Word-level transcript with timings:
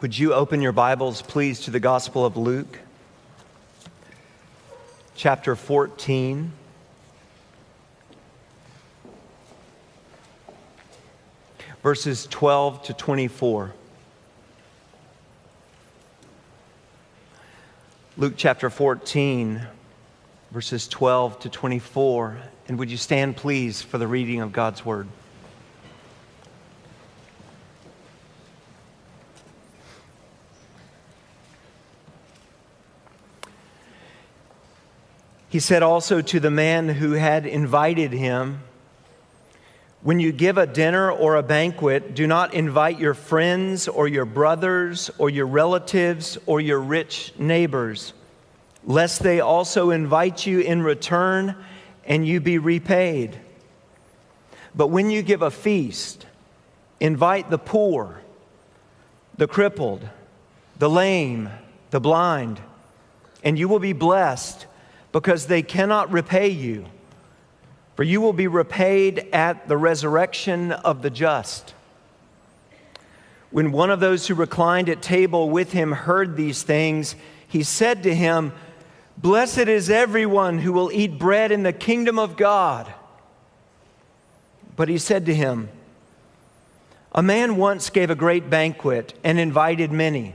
Would 0.00 0.16
you 0.16 0.32
open 0.32 0.62
your 0.62 0.70
Bibles, 0.70 1.22
please, 1.22 1.62
to 1.62 1.72
the 1.72 1.80
Gospel 1.80 2.24
of 2.24 2.36
Luke, 2.36 2.78
chapter 5.16 5.56
14. 5.56 6.52
Verses 11.82 12.28
12 12.30 12.84
to 12.84 12.94
24. 12.94 13.72
Luke 18.16 18.34
chapter 18.36 18.70
14, 18.70 19.62
verses 20.52 20.86
12 20.86 21.40
to 21.40 21.48
24. 21.48 22.38
And 22.68 22.78
would 22.78 22.92
you 22.92 22.96
stand, 22.96 23.36
please, 23.36 23.82
for 23.82 23.98
the 23.98 24.06
reading 24.06 24.42
of 24.42 24.52
God's 24.52 24.84
Word? 24.84 25.08
He 35.58 35.60
said 35.60 35.82
also 35.82 36.22
to 36.22 36.38
the 36.38 36.52
man 36.52 36.88
who 36.88 37.14
had 37.14 37.44
invited 37.44 38.12
him, 38.12 38.62
When 40.02 40.20
you 40.20 40.30
give 40.30 40.56
a 40.56 40.68
dinner 40.68 41.10
or 41.10 41.34
a 41.34 41.42
banquet, 41.42 42.14
do 42.14 42.28
not 42.28 42.54
invite 42.54 43.00
your 43.00 43.12
friends 43.12 43.88
or 43.88 44.06
your 44.06 44.24
brothers 44.24 45.10
or 45.18 45.28
your 45.28 45.48
relatives 45.48 46.38
or 46.46 46.60
your 46.60 46.78
rich 46.78 47.32
neighbors, 47.40 48.12
lest 48.84 49.24
they 49.24 49.40
also 49.40 49.90
invite 49.90 50.46
you 50.46 50.60
in 50.60 50.80
return 50.80 51.56
and 52.04 52.24
you 52.24 52.38
be 52.38 52.58
repaid. 52.58 53.36
But 54.76 54.92
when 54.92 55.10
you 55.10 55.22
give 55.22 55.42
a 55.42 55.50
feast, 55.50 56.24
invite 57.00 57.50
the 57.50 57.58
poor, 57.58 58.20
the 59.36 59.48
crippled, 59.48 60.08
the 60.78 60.88
lame, 60.88 61.50
the 61.90 61.98
blind, 61.98 62.60
and 63.42 63.58
you 63.58 63.66
will 63.66 63.80
be 63.80 63.92
blessed 63.92 64.68
because 65.12 65.46
they 65.46 65.62
cannot 65.62 66.12
repay 66.12 66.48
you. 66.48 66.86
For 67.96 68.02
you 68.04 68.20
will 68.20 68.32
be 68.32 68.46
repaid 68.46 69.28
at 69.32 69.66
the 69.66 69.76
resurrection 69.76 70.72
of 70.72 71.02
the 71.02 71.10
just. 71.10 71.74
When 73.50 73.72
one 73.72 73.90
of 73.90 74.00
those 74.00 74.26
who 74.26 74.34
reclined 74.34 74.88
at 74.88 75.02
table 75.02 75.50
with 75.50 75.72
him 75.72 75.92
heard 75.92 76.36
these 76.36 76.62
things, 76.62 77.16
he 77.48 77.62
said 77.62 78.02
to 78.02 78.14
him, 78.14 78.52
Blessed 79.16 79.66
is 79.66 79.90
everyone 79.90 80.58
who 80.58 80.72
will 80.72 80.92
eat 80.92 81.18
bread 81.18 81.50
in 81.50 81.64
the 81.64 81.72
kingdom 81.72 82.18
of 82.18 82.36
God. 82.36 82.92
But 84.76 84.88
he 84.88 84.98
said 84.98 85.26
to 85.26 85.34
him, 85.34 85.70
A 87.10 87.22
man 87.22 87.56
once 87.56 87.90
gave 87.90 88.10
a 88.10 88.14
great 88.14 88.48
banquet 88.48 89.12
and 89.24 89.40
invited 89.40 89.90
many. 89.90 90.34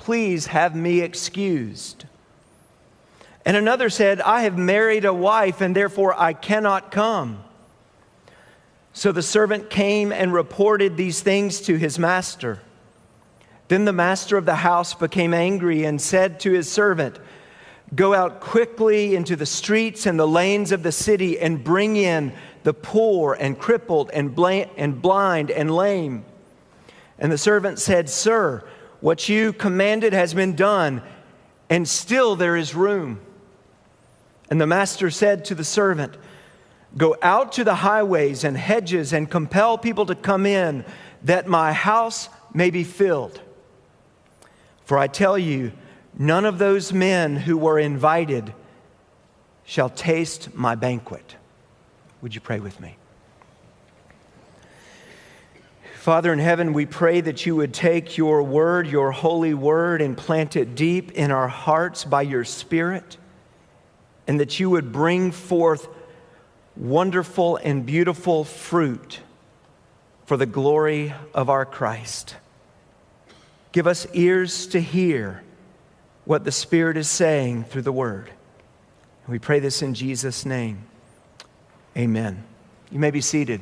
Please 0.00 0.46
have 0.46 0.74
me 0.74 1.02
excused. 1.02 2.06
And 3.44 3.54
another 3.54 3.90
said, 3.90 4.22
I 4.22 4.44
have 4.44 4.56
married 4.56 5.04
a 5.04 5.12
wife, 5.12 5.60
and 5.60 5.76
therefore 5.76 6.18
I 6.18 6.32
cannot 6.32 6.90
come. 6.90 7.44
So 8.94 9.12
the 9.12 9.20
servant 9.20 9.68
came 9.68 10.10
and 10.10 10.32
reported 10.32 10.96
these 10.96 11.20
things 11.20 11.60
to 11.60 11.76
his 11.76 11.98
master. 11.98 12.60
Then 13.68 13.84
the 13.84 13.92
master 13.92 14.38
of 14.38 14.46
the 14.46 14.54
house 14.54 14.94
became 14.94 15.34
angry 15.34 15.84
and 15.84 16.00
said 16.00 16.40
to 16.40 16.52
his 16.52 16.72
servant, 16.72 17.18
Go 17.94 18.14
out 18.14 18.40
quickly 18.40 19.14
into 19.14 19.36
the 19.36 19.44
streets 19.44 20.06
and 20.06 20.18
the 20.18 20.26
lanes 20.26 20.72
of 20.72 20.82
the 20.82 20.92
city 20.92 21.38
and 21.38 21.62
bring 21.62 21.96
in 21.96 22.32
the 22.62 22.72
poor 22.72 23.34
and 23.34 23.58
crippled 23.58 24.10
and 24.14 24.34
blind 24.34 25.50
and 25.50 25.70
lame. 25.70 26.24
And 27.18 27.30
the 27.30 27.36
servant 27.36 27.78
said, 27.78 28.08
Sir, 28.08 28.64
what 29.00 29.28
you 29.28 29.52
commanded 29.52 30.12
has 30.12 30.34
been 30.34 30.54
done, 30.54 31.02
and 31.68 31.88
still 31.88 32.36
there 32.36 32.56
is 32.56 32.74
room. 32.74 33.20
And 34.50 34.60
the 34.60 34.66
master 34.66 35.10
said 35.10 35.44
to 35.46 35.54
the 35.54 35.64
servant, 35.64 36.16
Go 36.96 37.16
out 37.22 37.52
to 37.52 37.64
the 37.64 37.76
highways 37.76 38.42
and 38.42 38.56
hedges 38.56 39.12
and 39.12 39.30
compel 39.30 39.78
people 39.78 40.06
to 40.06 40.14
come 40.14 40.44
in, 40.44 40.84
that 41.22 41.46
my 41.46 41.72
house 41.72 42.28
may 42.52 42.70
be 42.70 42.82
filled. 42.82 43.40
For 44.84 44.98
I 44.98 45.06
tell 45.06 45.38
you, 45.38 45.72
none 46.18 46.44
of 46.44 46.58
those 46.58 46.92
men 46.92 47.36
who 47.36 47.56
were 47.56 47.78
invited 47.78 48.52
shall 49.64 49.88
taste 49.88 50.52
my 50.52 50.74
banquet. 50.74 51.36
Would 52.22 52.34
you 52.34 52.40
pray 52.40 52.58
with 52.58 52.80
me? 52.80 52.96
Father 56.00 56.32
in 56.32 56.38
heaven, 56.38 56.72
we 56.72 56.86
pray 56.86 57.20
that 57.20 57.44
you 57.44 57.56
would 57.56 57.74
take 57.74 58.16
your 58.16 58.42
word, 58.42 58.86
your 58.86 59.12
holy 59.12 59.52
word, 59.52 60.00
and 60.00 60.16
plant 60.16 60.56
it 60.56 60.74
deep 60.74 61.12
in 61.12 61.30
our 61.30 61.46
hearts 61.46 62.06
by 62.06 62.22
your 62.22 62.42
Spirit, 62.42 63.18
and 64.26 64.40
that 64.40 64.58
you 64.58 64.70
would 64.70 64.92
bring 64.92 65.30
forth 65.30 65.88
wonderful 66.74 67.58
and 67.58 67.84
beautiful 67.84 68.44
fruit 68.44 69.20
for 70.24 70.38
the 70.38 70.46
glory 70.46 71.12
of 71.34 71.50
our 71.50 71.66
Christ. 71.66 72.34
Give 73.72 73.86
us 73.86 74.06
ears 74.14 74.68
to 74.68 74.80
hear 74.80 75.42
what 76.24 76.44
the 76.44 76.52
Spirit 76.52 76.96
is 76.96 77.10
saying 77.10 77.64
through 77.64 77.82
the 77.82 77.92
word. 77.92 78.30
We 79.28 79.38
pray 79.38 79.60
this 79.60 79.82
in 79.82 79.92
Jesus' 79.92 80.46
name. 80.46 80.82
Amen. 81.94 82.42
You 82.90 82.98
may 82.98 83.10
be 83.10 83.20
seated. 83.20 83.60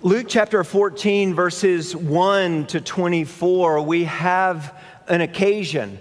Luke 0.00 0.26
chapter 0.28 0.62
14, 0.62 1.34
verses 1.34 1.96
1 1.96 2.66
to 2.66 2.80
24, 2.80 3.82
we 3.82 4.04
have 4.04 4.80
an 5.08 5.22
occasion, 5.22 5.98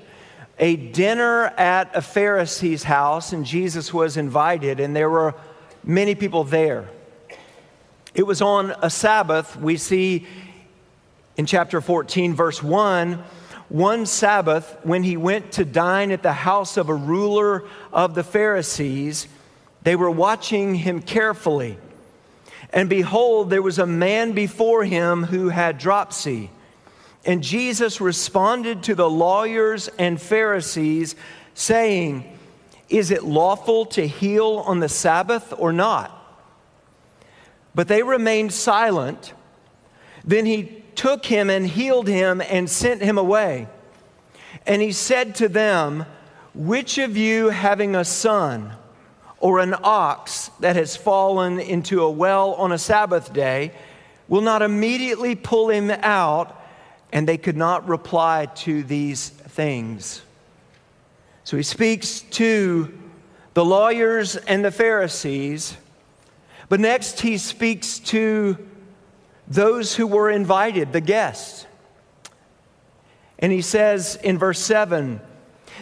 a 0.60 0.76
dinner 0.76 1.46
at 1.58 1.96
a 1.96 2.02
Pharisee's 2.04 2.84
house, 2.84 3.34
and 3.34 3.44
Jesus 3.44 3.92
was 3.92 4.16
invited, 4.16 4.80
and 4.80 4.96
there 4.96 5.10
were 5.10 5.34
many 5.84 6.14
people 6.14 6.44
there. 6.44 6.88
It 8.14 8.22
was 8.22 8.40
on 8.40 8.76
a 8.84 8.90
Sabbath. 8.92 9.56
We 9.56 9.78
see 9.78 10.28
in 11.36 11.48
chapter 11.48 11.82
14, 11.82 12.36
verse 12.36 12.62
1, 12.62 13.14
one 13.70 14.06
Sabbath 14.06 14.78
when 14.84 15.02
he 15.02 15.18
went 15.18 15.54
to 15.54 15.66
dine 15.66 16.12
at 16.12 16.22
the 16.22 16.34
house 16.34 16.78
of 16.78 16.90
a 16.90 16.96
ruler 16.96 17.64
of 17.92 18.14
the 18.14 18.24
Pharisees, 18.24 19.28
they 19.82 19.96
were 19.96 20.12
watching 20.12 20.76
him 20.76 21.02
carefully. 21.02 21.80
And 22.74 22.90
behold, 22.90 23.50
there 23.50 23.62
was 23.62 23.80
a 23.80 23.86
man 23.86 24.34
before 24.34 24.84
him 24.84 25.24
who 25.24 25.50
had 25.50 25.78
dropsy. 25.78 26.52
And 27.26 27.44
Jesus 27.44 28.00
responded 28.00 28.84
to 28.84 28.96
the 28.96 29.10
lawyers 29.10 29.90
and 30.00 30.20
Pharisees, 30.22 31.16
saying, 31.54 32.38
Is 32.90 33.12
it 33.12 33.24
lawful 33.24 33.86
to 33.88 34.08
heal 34.08 34.64
on 34.66 34.80
the 34.80 34.90
Sabbath 34.90 35.54
or 35.58 35.74
not? 35.74 36.14
But 37.76 37.88
they 37.88 38.04
remained 38.04 38.54
silent. 38.54 39.34
Then 40.24 40.46
he 40.46 40.84
took 40.96 41.26
him 41.26 41.50
and 41.50 41.68
healed 41.68 42.08
him 42.08 42.42
and 42.42 42.70
sent 42.70 43.02
him 43.02 43.18
away. 43.18 43.68
And 44.66 44.82
he 44.82 44.92
said 44.92 45.36
to 45.36 45.48
them, 45.48 46.06
Which 46.54 46.98
of 46.98 47.16
you 47.16 47.50
having 47.50 47.96
a 47.96 48.04
son, 48.04 48.74
or 49.40 49.60
an 49.60 49.76
ox 49.84 50.50
that 50.60 50.76
has 50.76 50.96
fallen 50.96 51.60
into 51.60 52.02
a 52.02 52.10
well 52.10 52.54
on 52.54 52.72
a 52.72 52.78
Sabbath 52.78 53.34
day 53.34 53.72
will 54.28 54.42
not 54.42 54.62
immediately 54.62 55.36
pull 55.36 55.70
him 55.70 55.90
out, 55.90 56.62
and 57.14 57.28
they 57.28 57.38
could 57.38 57.58
not 57.58 57.88
reply 57.88 58.48
to 58.56 58.84
these 58.84 59.30
things. 59.30 60.22
So 61.44 61.56
he 61.56 61.64
speaks 61.64 62.22
to 62.32 62.94
the 63.54 63.64
lawyers 63.64 64.36
and 64.36 64.66
the 64.66 64.72
Pharisees, 64.72 65.78
but 66.68 66.80
next 66.80 67.22
he 67.22 67.38
speaks 67.38 68.00
to 68.00 68.58
those 69.48 69.96
who 69.96 70.06
were 70.06 70.30
invited, 70.30 70.92
the 70.92 71.02
guests. 71.02 71.66
And 73.40 73.52
he 73.52 73.62
says 73.62 74.18
in 74.22 74.38
verse 74.38 74.60
7 74.60 75.22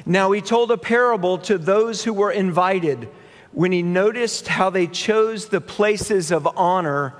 Now 0.05 0.31
he 0.31 0.41
told 0.41 0.71
a 0.71 0.77
parable 0.77 1.39
to 1.39 1.57
those 1.57 2.03
who 2.03 2.13
were 2.13 2.31
invited 2.31 3.09
when 3.55 3.71
he 3.71 3.81
noticed 3.81 4.49
how 4.49 4.69
they 4.69 4.85
chose 4.85 5.47
the 5.47 5.61
places 5.61 6.29
of 6.29 6.45
honor, 6.57 7.15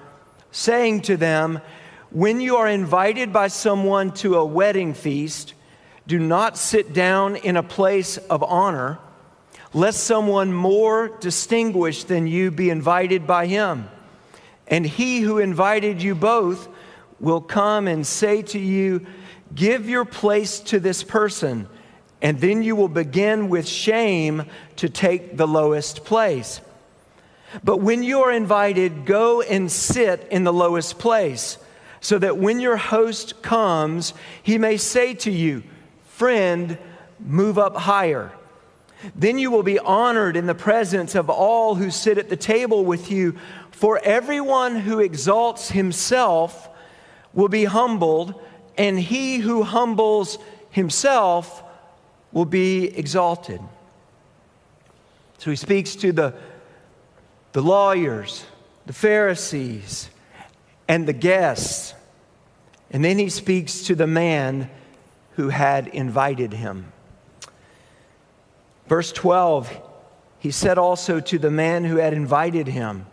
saying 0.52 1.00
to 1.02 1.16
them, 1.16 1.62
When 2.12 2.42
you 2.42 2.58
are 2.58 2.68
invited 2.68 3.32
by 3.32 3.48
someone 3.48 4.12
to 4.16 4.36
a 4.36 4.46
wedding 4.46 4.94
feast, 4.94 5.54
do 6.06 6.20
not 6.20 6.58
sit 6.58 6.92
down 6.92 7.38
in 7.38 7.56
a 7.56 7.64
place 7.64 8.18
of 8.18 8.44
honor, 8.44 9.00
lest 9.74 10.04
someone 10.04 10.52
more 10.52 11.08
distinguished 11.08 12.10
than 12.10 12.28
you 12.28 12.52
be 12.52 12.70
invited 12.70 13.26
by 13.26 13.48
him. 13.48 13.90
And 14.68 14.86
he 14.86 15.22
who 15.22 15.38
invited 15.38 16.04
you 16.04 16.16
both 16.16 16.68
will 17.22 17.42
come 17.42 17.88
and 17.88 18.06
say 18.06 18.42
to 18.42 18.60
you, 18.60 19.08
Give 19.54 19.88
your 19.88 20.04
place 20.04 20.60
to 20.62 20.82
this 20.82 21.02
person 21.02 21.70
and 22.26 22.42
then 22.42 22.64
you 22.64 22.76
will 22.76 22.90
begin 22.90 23.50
with 23.50 23.68
shame 23.68 24.46
to 24.78 24.90
take 24.90 25.38
the 25.38 25.48
lowest 25.48 26.04
place. 26.06 26.60
But 27.64 27.82
when 27.82 28.02
you 28.02 28.22
are 28.22 28.32
invited, 28.32 29.06
go 29.06 29.44
and 29.44 29.72
sit 29.72 30.28
in 30.32 30.44
the 30.44 30.52
lowest 30.52 30.98
place, 30.98 31.60
so 32.02 32.18
that 32.18 32.38
when 32.38 32.60
your 32.60 32.78
host 32.78 33.44
comes, 33.44 34.16
he 34.42 34.58
may 34.58 34.76
say 34.78 35.14
to 35.14 35.30
you, 35.30 35.62
Friend, 36.06 36.80
move 37.20 37.60
up 37.60 37.76
higher. 37.76 38.32
Then 39.16 39.38
you 39.38 39.52
will 39.52 39.62
be 39.62 39.78
honored 39.78 40.36
in 40.36 40.48
the 40.48 40.56
presence 40.56 41.14
of 41.14 41.30
all 41.30 41.76
who 41.76 41.92
sit 41.92 42.18
at 42.18 42.30
the 42.30 42.36
table 42.36 42.86
with 42.86 43.12
you. 43.12 43.36
For 43.70 44.00
everyone 44.00 44.78
who 44.78 44.98
exalts 44.98 45.70
himself 45.70 46.70
will 47.36 47.50
be 47.50 47.66
humbled, 47.66 48.34
and 48.80 49.00
he 49.00 49.38
who 49.38 49.62
humbles 49.62 50.40
himself 50.72 51.62
will 52.36 52.46
be 52.46 52.86
exalted. 52.98 53.62
So 55.38 55.50
he 55.50 55.56
speaks 55.56 55.96
to 55.96 56.12
the, 56.12 56.34
the 57.54 57.62
lawyers, 57.62 58.46
the 58.86 58.94
Pharisees, 58.94 60.10
and 60.86 61.08
the 61.08 61.14
guests. 61.14 61.94
And 62.92 63.04
then 63.06 63.18
he 63.18 63.30
speaks 63.30 63.84
to 63.84 63.96
the 63.96 64.06
man 64.06 64.70
who 65.38 65.48
had 65.48 65.88
invited 65.88 66.52
him. 66.52 66.92
Verse 68.88 69.14
12, 69.14 69.80
he 70.40 70.52
said 70.52 70.78
also 70.78 71.22
to 71.22 71.40
the 71.40 71.50
man 71.50 71.86
who 71.86 71.96
had 71.96 72.14
invited 72.14 72.68
him, 72.68 73.06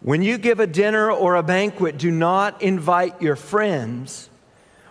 When 0.00 0.22
you 0.22 0.38
give 0.38 0.60
a 0.60 0.68
dinner 0.68 1.10
or 1.10 1.34
a 1.34 1.42
banquet, 1.42 1.98
do 1.98 2.12
not 2.12 2.62
invite 2.62 3.20
your 3.20 3.36
friends 3.36 4.30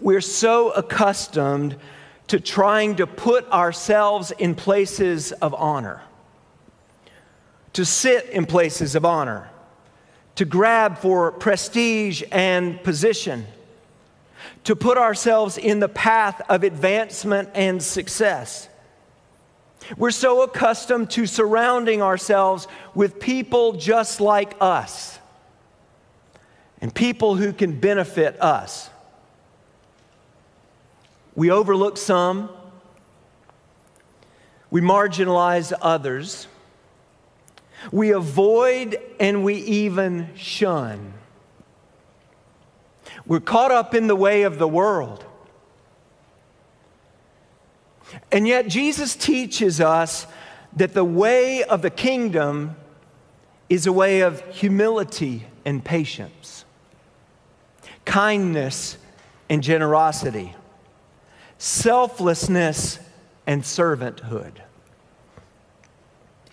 We're 0.00 0.20
so 0.20 0.70
accustomed 0.70 1.76
to 2.28 2.40
trying 2.40 2.96
to 2.96 3.06
put 3.06 3.50
ourselves 3.50 4.30
in 4.30 4.54
places 4.54 5.32
of 5.32 5.54
honor, 5.54 6.02
to 7.74 7.84
sit 7.84 8.30
in 8.30 8.46
places 8.46 8.94
of 8.94 9.04
honor, 9.04 9.50
to 10.36 10.44
grab 10.44 10.98
for 10.98 11.32
prestige 11.32 12.22
and 12.32 12.82
position, 12.82 13.46
to 14.64 14.74
put 14.74 14.96
ourselves 14.96 15.58
in 15.58 15.80
the 15.80 15.88
path 15.88 16.40
of 16.48 16.62
advancement 16.62 17.50
and 17.54 17.82
success. 17.82 18.68
We're 19.96 20.10
so 20.10 20.42
accustomed 20.42 21.10
to 21.10 21.26
surrounding 21.26 22.02
ourselves 22.02 22.68
with 22.94 23.20
people 23.20 23.72
just 23.72 24.20
like 24.20 24.54
us 24.60 25.18
and 26.80 26.94
people 26.94 27.36
who 27.36 27.52
can 27.52 27.78
benefit 27.78 28.40
us. 28.40 28.90
We 31.34 31.50
overlook 31.50 31.96
some, 31.96 32.50
we 34.70 34.80
marginalize 34.80 35.72
others, 35.80 36.46
we 37.90 38.12
avoid 38.12 38.98
and 39.18 39.44
we 39.44 39.54
even 39.56 40.28
shun. 40.36 41.14
We're 43.26 43.40
caught 43.40 43.70
up 43.70 43.94
in 43.94 44.08
the 44.08 44.16
way 44.16 44.42
of 44.42 44.58
the 44.58 44.68
world. 44.68 45.24
And 48.30 48.46
yet, 48.46 48.68
Jesus 48.68 49.16
teaches 49.16 49.80
us 49.80 50.26
that 50.76 50.92
the 50.92 51.04
way 51.04 51.64
of 51.64 51.80
the 51.80 51.90
kingdom 51.90 52.76
is 53.70 53.86
a 53.86 53.92
way 53.92 54.20
of 54.20 54.42
humility 54.54 55.46
and 55.64 55.82
patience, 55.82 56.66
kindness 58.04 58.98
and 59.48 59.62
generosity 59.62 60.54
selflessness 61.62 62.98
and 63.46 63.62
servanthood. 63.62 64.50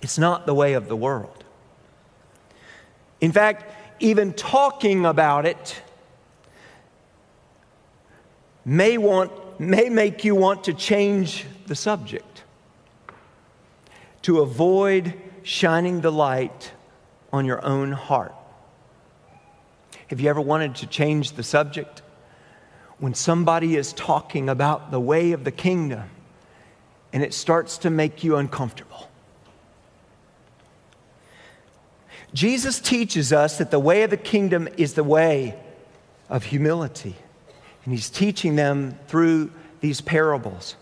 It's 0.04 0.20
not 0.20 0.46
the 0.46 0.54
way 0.54 0.74
of 0.74 0.88
the 0.88 0.96
world. 0.96 1.44
In 3.20 3.32
fact, 3.32 3.74
even 4.00 4.34
talking 4.34 5.08
about 5.08 5.48
it 5.48 5.82
may, 8.64 9.00
want, 9.00 9.32
may 9.60 9.90
make 9.90 10.24
you 10.24 10.36
want 10.36 10.66
to 10.66 10.76
change 10.76 11.48
the 11.66 11.74
subject 11.76 12.44
to 14.22 14.42
avoid 14.42 15.16
shining 15.42 16.02
the 16.02 16.12
light 16.12 16.72
on 17.34 17.46
your 17.46 17.66
own 17.66 17.94
heart. 17.94 18.36
Have 20.12 20.22
you 20.22 20.30
ever 20.30 20.42
wanted 20.42 20.76
to 20.76 20.86
change 20.86 21.32
the 21.32 21.44
subject? 21.44 22.04
When 23.00 23.14
somebody 23.14 23.76
is 23.76 23.94
talking 23.94 24.50
about 24.50 24.92
the 24.92 25.00
way 25.00 25.32
of 25.32 25.44
the 25.44 25.52
kingdom 25.52 26.10
and 27.12 27.24
it 27.24 27.34
starts 27.34 27.80
to 27.80 27.90
make 27.90 28.24
you 28.24 28.36
uncomfortable. 28.36 29.10
Jesus 32.34 32.80
teaches 32.80 33.34
us 33.34 33.58
that 33.58 33.72
the 33.72 33.80
way 33.80 34.04
of 34.04 34.12
the 34.12 34.18
kingdom 34.18 34.68
is 34.78 34.94
the 34.94 35.04
way 35.04 35.58
of 36.30 36.44
humility. 36.44 37.16
And 37.84 37.94
he's 37.94 38.10
teaching 38.10 38.56
them 38.56 39.00
through 39.08 39.52
these 39.82 40.02
parables. 40.02 40.76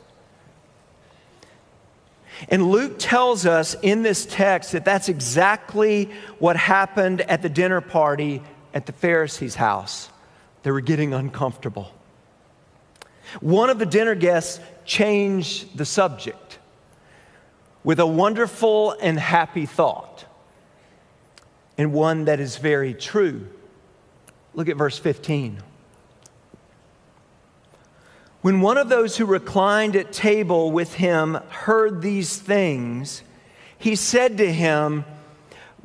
And 2.50 2.69
Luke 2.69 2.95
tells 3.00 3.45
us 3.45 3.75
in 3.81 4.03
this 4.03 4.25
text 4.25 4.74
that 4.74 4.86
that's 4.86 5.09
exactly 5.09 6.12
what 6.39 6.57
happened 6.57 7.21
at 7.21 7.41
the 7.41 7.50
dinner 7.50 7.81
party 7.81 8.41
at 8.74 8.86
the 8.86 8.91
Pharisees' 8.91 9.55
house. 9.55 10.09
They 10.63 10.71
were 10.71 10.81
getting 10.81 11.13
uncomfortable. 11.13 11.91
One 13.41 13.69
of 13.69 13.79
the 13.79 13.86
dinner 13.86 14.15
guests 14.15 14.60
changed 14.86 15.77
the 15.77 15.86
subject 15.86 16.60
with 17.84 18.00
a 18.00 18.05
wonderful 18.05 18.91
and 19.01 19.19
happy 19.19 19.65
thought, 19.65 20.25
and 21.77 21.93
one 21.93 22.25
that 22.25 22.39
is 22.39 22.57
very 22.57 22.93
true. 22.93 23.48
Look 24.53 24.69
at 24.69 24.77
verse 24.77 24.98
15. 24.98 25.62
When 28.41 28.62
one 28.62 28.77
of 28.77 28.89
those 28.89 29.17
who 29.17 29.25
reclined 29.25 29.96
at 29.96 30.12
table 30.12 30.72
with 30.72 30.93
him 30.96 31.36
heard 31.50 32.01
these 32.01 32.38
things, 32.38 33.24
he 33.77 33.96
said 33.96 34.38
to 34.38 34.51
him, 34.51 35.05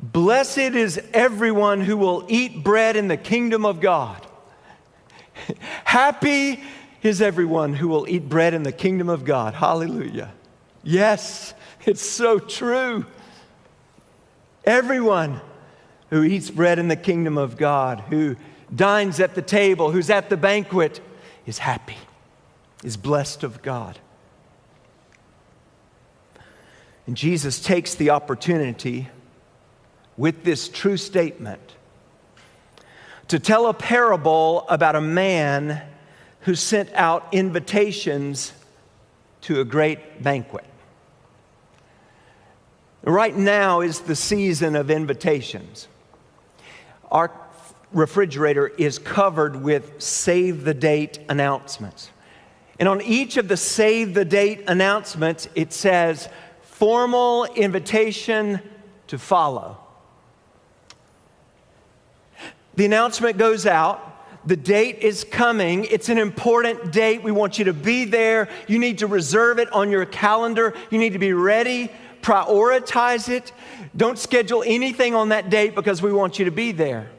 Blessed 0.01 0.57
is 0.57 1.01
everyone 1.13 1.81
who 1.81 1.95
will 1.95 2.25
eat 2.27 2.63
bread 2.63 2.95
in 2.95 3.07
the 3.07 3.17
kingdom 3.17 3.65
of 3.65 3.79
God. 3.79 4.25
Happy 5.85 6.61
is 7.03 7.21
everyone 7.21 7.73
who 7.73 7.87
will 7.87 8.07
eat 8.07 8.29
bread 8.29 8.53
in 8.53 8.63
the 8.63 8.71
kingdom 8.71 9.09
of 9.09 9.25
God. 9.25 9.53
Hallelujah. 9.53 10.31
Yes, 10.83 11.53
it's 11.85 12.01
so 12.01 12.39
true. 12.39 13.05
Everyone 14.65 15.41
who 16.09 16.23
eats 16.23 16.49
bread 16.49 16.79
in 16.79 16.87
the 16.87 16.95
kingdom 16.95 17.37
of 17.37 17.57
God, 17.57 17.99
who 18.09 18.37
dines 18.73 19.19
at 19.19 19.35
the 19.35 19.41
table, 19.41 19.91
who's 19.91 20.09
at 20.09 20.29
the 20.29 20.37
banquet, 20.37 21.01
is 21.45 21.57
happy, 21.57 21.97
is 22.83 22.95
blessed 22.95 23.43
of 23.43 23.61
God. 23.61 23.99
And 27.05 27.17
Jesus 27.17 27.61
takes 27.61 27.95
the 27.95 28.11
opportunity 28.11 29.09
with 30.15 30.43
this 30.43 30.69
true 30.69 30.95
statement 30.95 31.75
to 33.27 33.39
tell 33.39 33.67
a 33.67 33.73
parable 33.73 34.65
about 34.69 34.95
a 34.95 35.01
man 35.01 35.81
who 36.43 36.55
sent 36.55 36.91
out 36.93 37.27
invitations 37.31 38.53
to 39.41 39.59
a 39.59 39.65
great 39.65 40.21
banquet. 40.23 40.65
Right 43.03 43.35
now 43.35 43.81
is 43.81 44.01
the 44.01 44.15
season 44.15 44.75
of 44.75 44.89
invitations. 44.89 45.87
Our 47.11 47.31
refrigerator 47.91 48.67
is 48.67 48.97
covered 48.97 49.57
with 49.57 50.01
save 50.01 50.63
the 50.63 50.73
date 50.73 51.19
announcements. 51.29 52.09
And 52.79 52.89
on 52.89 53.01
each 53.01 53.37
of 53.37 53.47
the 53.47 53.57
save 53.57 54.13
the 54.13 54.25
date 54.25 54.63
announcements, 54.67 55.47
it 55.55 55.73
says 55.73 56.27
formal 56.61 57.45
invitation 57.45 58.61
to 59.07 59.17
follow. 59.17 59.77
The 62.75 62.85
announcement 62.85 63.37
goes 63.37 63.65
out. 63.65 64.12
The 64.45 64.57
date 64.57 64.99
is 64.99 65.23
coming. 65.23 65.85
It's 65.85 66.09
an 66.09 66.17
important 66.17 66.91
date. 66.91 67.23
We 67.23 67.31
want 67.31 67.59
you 67.59 67.65
to 67.65 67.73
be 67.73 68.05
there. 68.05 68.49
You 68.67 68.77
need 68.77 68.97
to 68.99 69.07
reserve 69.07 69.57
it 69.59 69.71
on 69.71 69.89
your 69.89 70.05
calendar. 70.05 70.73
You 70.89 70.97
need 70.99 71.13
to 71.13 71.19
be 71.19 71.33
ready 71.33 71.89
prioritize 72.23 73.29
it. 73.29 73.51
Don't 73.95 74.17
schedule 74.17 74.63
anything 74.65 75.13
on 75.13 75.29
that 75.29 75.51
date 75.51 75.75
because 75.75 76.01
we 76.01 76.11
want 76.11 76.39
you 76.39 76.45
to 76.45 76.51
be 76.51 76.71
there. 76.71 77.11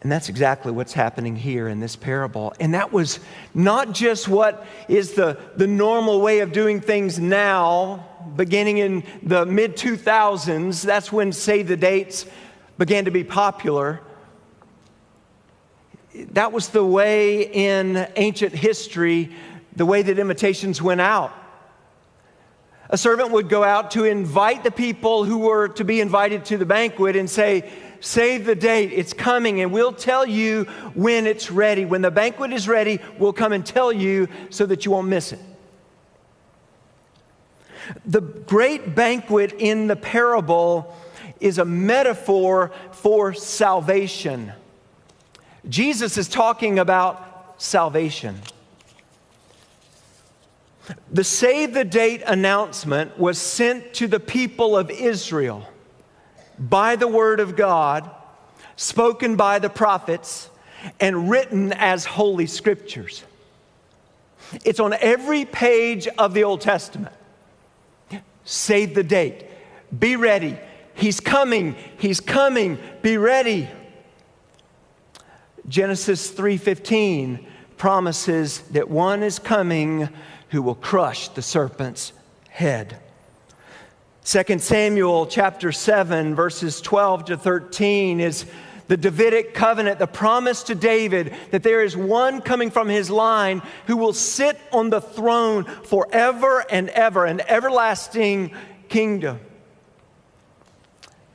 And 0.00 0.12
that's 0.12 0.28
exactly 0.28 0.70
what's 0.70 0.92
happening 0.92 1.34
here 1.34 1.66
in 1.66 1.80
this 1.80 1.96
parable. 1.96 2.52
And 2.60 2.74
that 2.74 2.92
was 2.92 3.20
not 3.54 3.92
just 3.92 4.28
what 4.28 4.66
is 4.86 5.14
the, 5.14 5.38
the 5.56 5.66
normal 5.66 6.20
way 6.20 6.40
of 6.40 6.52
doing 6.52 6.80
things 6.80 7.18
now, 7.18 8.06
beginning 8.36 8.78
in 8.78 9.02
the 9.22 9.46
mid 9.46 9.76
2000s. 9.78 10.82
That's 10.82 11.10
when 11.10 11.32
Save 11.32 11.68
the 11.68 11.76
Dates 11.78 12.26
began 12.78 13.04
to 13.04 13.10
be 13.10 13.24
popular. 13.24 14.00
That 16.32 16.52
was 16.52 16.68
the 16.68 16.84
way 16.84 17.42
in 17.42 18.08
ancient 18.16 18.52
history 18.52 19.34
the 19.76 19.86
way 19.86 20.02
that 20.02 20.18
invitations 20.18 20.80
went 20.80 21.00
out. 21.00 21.32
A 22.90 22.98
servant 22.98 23.30
would 23.30 23.48
go 23.48 23.64
out 23.64 23.92
to 23.92 24.04
invite 24.04 24.62
the 24.62 24.70
people 24.70 25.24
who 25.24 25.38
were 25.38 25.68
to 25.68 25.84
be 25.84 26.00
invited 26.00 26.44
to 26.46 26.58
the 26.58 26.66
banquet 26.66 27.16
and 27.16 27.28
say, 27.28 27.70
Save 28.00 28.44
the 28.44 28.54
date, 28.54 28.92
it's 28.92 29.14
coming, 29.14 29.62
and 29.62 29.72
we'll 29.72 29.92
tell 29.92 30.26
you 30.26 30.64
when 30.92 31.26
it's 31.26 31.50
ready. 31.50 31.86
When 31.86 32.02
the 32.02 32.10
banquet 32.10 32.52
is 32.52 32.68
ready, 32.68 33.00
we'll 33.18 33.32
come 33.32 33.52
and 33.52 33.64
tell 33.64 33.90
you 33.90 34.28
so 34.50 34.66
that 34.66 34.84
you 34.84 34.90
won't 34.90 35.08
miss 35.08 35.32
it. 35.32 35.38
The 38.04 38.20
great 38.20 38.94
banquet 38.94 39.54
in 39.58 39.86
the 39.86 39.96
parable 39.96 40.94
is 41.40 41.58
a 41.58 41.64
metaphor 41.64 42.72
for 42.92 43.34
salvation. 43.34 44.52
Jesus 45.68 46.16
is 46.18 46.28
talking 46.28 46.78
about 46.78 47.54
salvation. 47.58 48.40
The 51.10 51.24
save 51.24 51.72
the 51.72 51.84
date 51.84 52.22
announcement 52.26 53.18
was 53.18 53.38
sent 53.38 53.94
to 53.94 54.06
the 54.06 54.20
people 54.20 54.76
of 54.76 54.90
Israel 54.90 55.66
by 56.58 56.96
the 56.96 57.08
word 57.08 57.40
of 57.40 57.56
God, 57.56 58.10
spoken 58.76 59.36
by 59.36 59.58
the 59.58 59.70
prophets, 59.70 60.50
and 61.00 61.30
written 61.30 61.72
as 61.72 62.04
holy 62.04 62.46
scriptures. 62.46 63.24
It's 64.64 64.80
on 64.80 64.92
every 64.92 65.46
page 65.46 66.06
of 66.06 66.34
the 66.34 66.44
Old 66.44 66.60
Testament. 66.60 67.14
Save 68.44 68.94
the 68.94 69.02
date. 69.02 69.46
Be 69.98 70.16
ready. 70.16 70.58
He's 70.94 71.20
coming. 71.20 71.76
He's 71.98 72.20
coming. 72.20 72.78
Be 73.02 73.16
ready. 73.18 73.68
Genesis 75.68 76.30
3:15 76.30 77.46
promises 77.76 78.60
that 78.70 78.88
one 78.88 79.22
is 79.22 79.38
coming 79.38 80.08
who 80.50 80.62
will 80.62 80.74
crush 80.74 81.28
the 81.28 81.42
serpent's 81.42 82.12
head. 82.48 82.98
2 84.24 84.58
Samuel 84.58 85.26
chapter 85.26 85.72
7 85.72 86.34
verses 86.34 86.80
12 86.80 87.26
to 87.26 87.36
13 87.36 88.20
is 88.20 88.46
the 88.86 88.96
Davidic 88.96 89.54
covenant, 89.54 89.98
the 89.98 90.06
promise 90.06 90.62
to 90.64 90.74
David 90.74 91.34
that 91.50 91.62
there 91.62 91.82
is 91.82 91.96
one 91.96 92.40
coming 92.40 92.70
from 92.70 92.88
his 92.88 93.10
line 93.10 93.62
who 93.86 93.96
will 93.96 94.12
sit 94.12 94.58
on 94.72 94.90
the 94.90 95.00
throne 95.00 95.64
forever 95.64 96.64
and 96.70 96.90
ever, 96.90 97.24
an 97.24 97.40
everlasting 97.48 98.54
kingdom. 98.88 99.40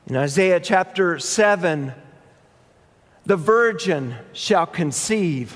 In 0.10 0.18
Isaiah 0.18 0.60
chapter 0.60 1.20
7, 1.20 1.94
the 3.28 3.36
virgin 3.36 4.16
shall 4.34 4.66
conceive 4.66 5.56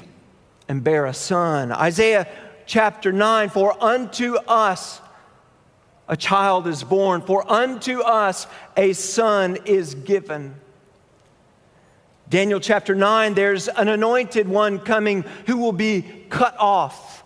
and 0.68 0.84
bear 0.84 1.08
a 1.08 1.14
son. 1.14 1.72
Isaiah 1.72 2.28
chapter 2.68 3.12
9 3.12 3.50
For 3.50 3.76
unto 3.84 4.36
us 4.36 5.02
a 6.08 6.16
child 6.16 6.68
is 6.68 6.84
born, 6.84 7.22
for 7.24 7.52
unto 7.52 8.02
us 8.02 8.46
a 8.78 8.94
son 8.94 9.58
is 9.66 9.96
given. 9.96 10.54
Daniel 12.30 12.60
chapter 12.60 12.94
9, 12.94 13.34
there's 13.34 13.68
an 13.70 13.88
anointed 13.88 14.48
one 14.48 14.78
coming 14.78 15.24
who 15.48 15.58
will 15.58 15.74
be 15.74 16.04
cut 16.30 16.56
off. 16.60 17.24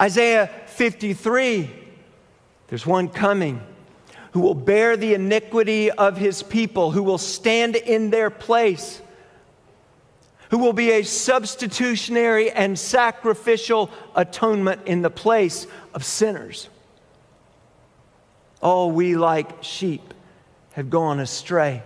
Isaiah 0.00 0.50
53, 0.64 1.70
there's 2.68 2.86
one 2.86 3.10
coming 3.10 3.60
who 4.36 4.42
will 4.42 4.54
bear 4.54 4.98
the 4.98 5.14
iniquity 5.14 5.90
of 5.90 6.18
his 6.18 6.42
people, 6.42 6.90
who 6.90 7.02
will 7.02 7.16
stand 7.16 7.74
in 7.74 8.10
their 8.10 8.28
place 8.28 9.00
who 10.50 10.58
will 10.58 10.74
be 10.74 10.90
a 10.90 11.02
substitutionary 11.02 12.50
and 12.50 12.78
sacrificial 12.78 13.90
atonement 14.14 14.82
in 14.84 15.00
the 15.00 15.08
place 15.08 15.66
of 15.94 16.04
sinners. 16.04 16.68
All 18.60 18.90
we 18.90 19.16
like 19.16 19.64
sheep 19.64 20.14
have 20.74 20.90
gone 20.90 21.18
astray. 21.18 21.82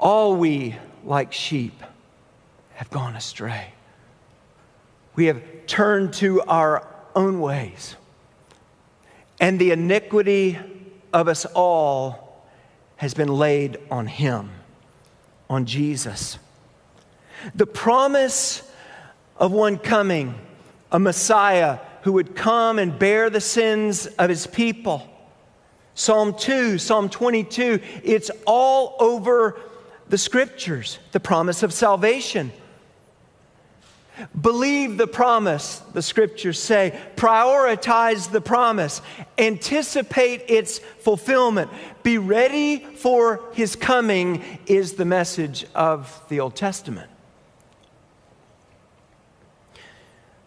All 0.00 0.34
we 0.34 0.76
like 1.04 1.34
sheep 1.34 1.78
have 2.72 2.90
gone 2.90 3.16
astray. 3.16 3.68
We 5.14 5.26
have 5.26 5.42
turned 5.66 6.14
to 6.14 6.40
our 6.40 6.88
own 7.14 7.38
ways. 7.38 7.96
And 9.44 9.58
the 9.58 9.72
iniquity 9.72 10.58
of 11.12 11.28
us 11.28 11.44
all 11.44 12.46
has 12.96 13.12
been 13.12 13.28
laid 13.28 13.76
on 13.90 14.06
him 14.06 14.48
on 15.50 15.66
Jesus. 15.66 16.38
The 17.54 17.66
promise 17.66 18.62
of 19.36 19.52
one 19.52 19.76
coming, 19.76 20.34
a 20.90 20.98
Messiah 20.98 21.78
who 22.04 22.12
would 22.12 22.34
come 22.34 22.78
and 22.78 22.98
bear 22.98 23.28
the 23.28 23.38
sins 23.38 24.06
of 24.06 24.30
his 24.30 24.46
people. 24.46 25.06
Psalm 25.92 26.32
2, 26.32 26.78
Psalm 26.78 27.10
22, 27.10 27.80
it's 28.02 28.30
all 28.46 28.96
over 28.98 29.60
the 30.08 30.16
scriptures, 30.16 30.98
the 31.12 31.20
promise 31.20 31.62
of 31.62 31.70
salvation. 31.70 32.50
Believe 34.40 34.96
the 34.96 35.08
promise, 35.08 35.78
the 35.92 36.02
scriptures 36.02 36.58
say. 36.60 36.98
Prioritize 37.16 38.30
the 38.30 38.40
promise. 38.40 39.02
Anticipate 39.38 40.44
its 40.48 40.78
fulfillment. 40.78 41.70
Be 42.04 42.18
ready 42.18 42.78
for 42.78 43.42
his 43.54 43.74
coming, 43.74 44.44
is 44.66 44.92
the 44.92 45.04
message 45.04 45.66
of 45.74 46.22
the 46.28 46.40
Old 46.40 46.54
Testament. 46.54 47.10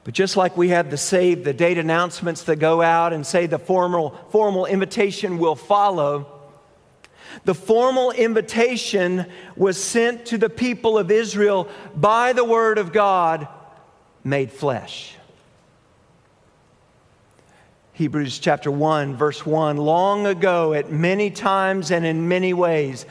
But 0.06 0.14
just 0.14 0.38
like 0.38 0.56
we 0.56 0.70
have 0.70 0.90
the 0.90 0.96
save 0.98 1.44
the 1.44 1.52
date 1.52 1.78
announcements 1.78 2.44
that 2.44 2.58
go 2.58 2.82
out 2.82 3.12
and 3.12 3.28
say 3.28 3.46
the 3.48 3.60
formal, 3.60 4.12
formal 4.30 4.66
invitation 4.66 5.38
will 5.38 5.56
follow, 5.56 6.34
the 7.44 7.54
formal 7.54 8.12
invitation 8.12 9.26
was 9.58 9.82
sent 9.82 10.28
to 10.28 10.38
the 10.38 10.50
people 10.50 10.98
of 10.98 11.12
Israel 11.12 11.68
by 11.94 12.32
the 12.32 12.46
word 12.46 12.78
of 12.78 12.94
God 12.94 13.50
made 14.28 14.52
flesh. 14.52 15.16
Hebrews 17.94 18.40
chapter 18.40 18.70
1, 18.70 19.16
verse 19.16 19.46
1 19.46 19.78
Long 19.78 20.28
ago, 20.28 20.74
at 20.74 20.92
many 20.92 21.32
times 21.32 21.92
and 21.92 22.06
in 22.06 22.28
many 22.28 22.54
ways, 22.54 23.06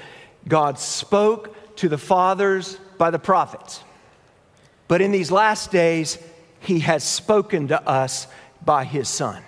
God 0.46 0.78
spoke 0.78 1.76
to 1.76 1.88
the 1.88 1.98
fathers 1.98 2.78
by 2.98 3.10
the 3.10 3.18
prophets. 3.18 3.82
But 4.88 5.00
in 5.00 5.10
these 5.10 5.32
last 5.32 5.72
days, 5.72 6.18
He 6.60 6.80
has 6.80 7.02
spoken 7.02 7.68
to 7.68 7.88
us 7.88 8.28
by 8.64 8.84
His 8.84 9.08
Son. 9.08 9.42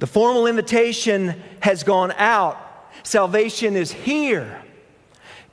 The 0.00 0.06
formal 0.06 0.46
invitation 0.46 1.42
has 1.60 1.82
gone 1.82 2.12
out, 2.12 2.58
salvation 3.04 3.74
is 3.74 3.90
here. 3.90 4.62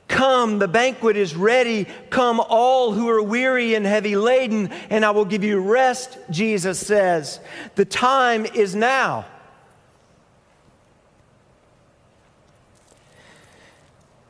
Come, 0.08 0.58
the 0.58 0.68
banquet 0.68 1.16
is 1.16 1.34
ready. 1.34 1.86
Come, 2.10 2.40
all 2.40 2.92
who 2.92 3.08
are 3.08 3.22
weary 3.22 3.74
and 3.74 3.84
heavy 3.84 4.16
laden, 4.16 4.68
and 4.88 5.04
I 5.04 5.10
will 5.10 5.24
give 5.24 5.42
you 5.42 5.58
rest, 5.58 6.16
Jesus 6.30 6.78
says. 6.78 7.40
The 7.74 7.84
time 7.84 8.46
is 8.46 8.74
now. 8.74 9.26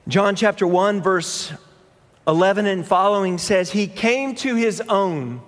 John 0.09 0.37
chapter 0.37 0.67
1, 0.67 1.03
verse 1.03 1.53
11 2.27 2.67
and 2.67 2.87
following 2.87 3.39
says, 3.39 3.71
He 3.71 3.87
came 3.87 4.35
to 4.37 4.55
His 4.55 4.81
own, 4.89 5.43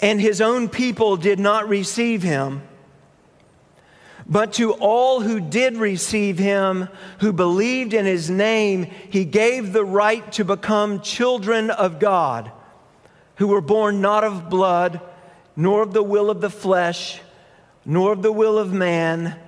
and 0.00 0.20
his 0.20 0.40
own 0.40 0.68
people 0.68 1.16
did 1.16 1.38
not 1.38 1.68
receive 1.68 2.22
him. 2.22 2.62
But 4.26 4.54
to 4.54 4.72
all 4.72 5.20
who 5.20 5.38
did 5.38 5.76
receive 5.76 6.38
him, 6.38 6.88
who 7.18 7.32
believed 7.32 7.92
in 7.92 8.06
his 8.06 8.30
name, 8.30 8.84
he 8.84 9.24
gave 9.24 9.72
the 9.72 9.84
right 9.84 10.30
to 10.32 10.44
become 10.44 11.00
children 11.00 11.70
of 11.70 11.98
God, 11.98 12.50
who 13.36 13.48
were 13.48 13.60
born 13.60 14.00
not 14.00 14.24
of 14.24 14.48
blood, 14.48 15.00
nor 15.56 15.82
of 15.82 15.92
the 15.92 16.02
will 16.02 16.30
of 16.30 16.40
the 16.40 16.50
flesh, 16.50 17.20
nor 17.84 18.12
of 18.12 18.22
the 18.22 18.32
will 18.32 18.58
of 18.58 18.72
man, 18.72 19.38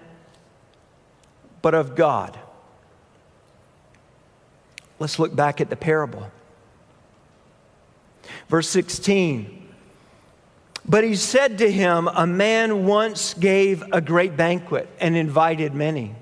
but 1.62 1.75
of 1.75 1.97
God. 1.97 2.38
Let's 4.99 5.18
look 5.18 5.35
back 5.35 5.61
at 5.61 5.71
the 5.71 5.76
parable. 5.76 6.30
Verse 8.49 8.68
16. 8.68 9.65
But 10.88 11.05
he 11.05 11.16
said 11.16 11.59
to 11.59 11.71
him, 11.71 12.09
A 12.09 12.26
man 12.26 12.87
once 12.87 13.35
gave 13.35 13.83
a 13.93 14.00
great 14.00 14.37
banquet 14.37 14.88
and 15.00 15.16
invited 15.16 15.75
many. 15.75 16.14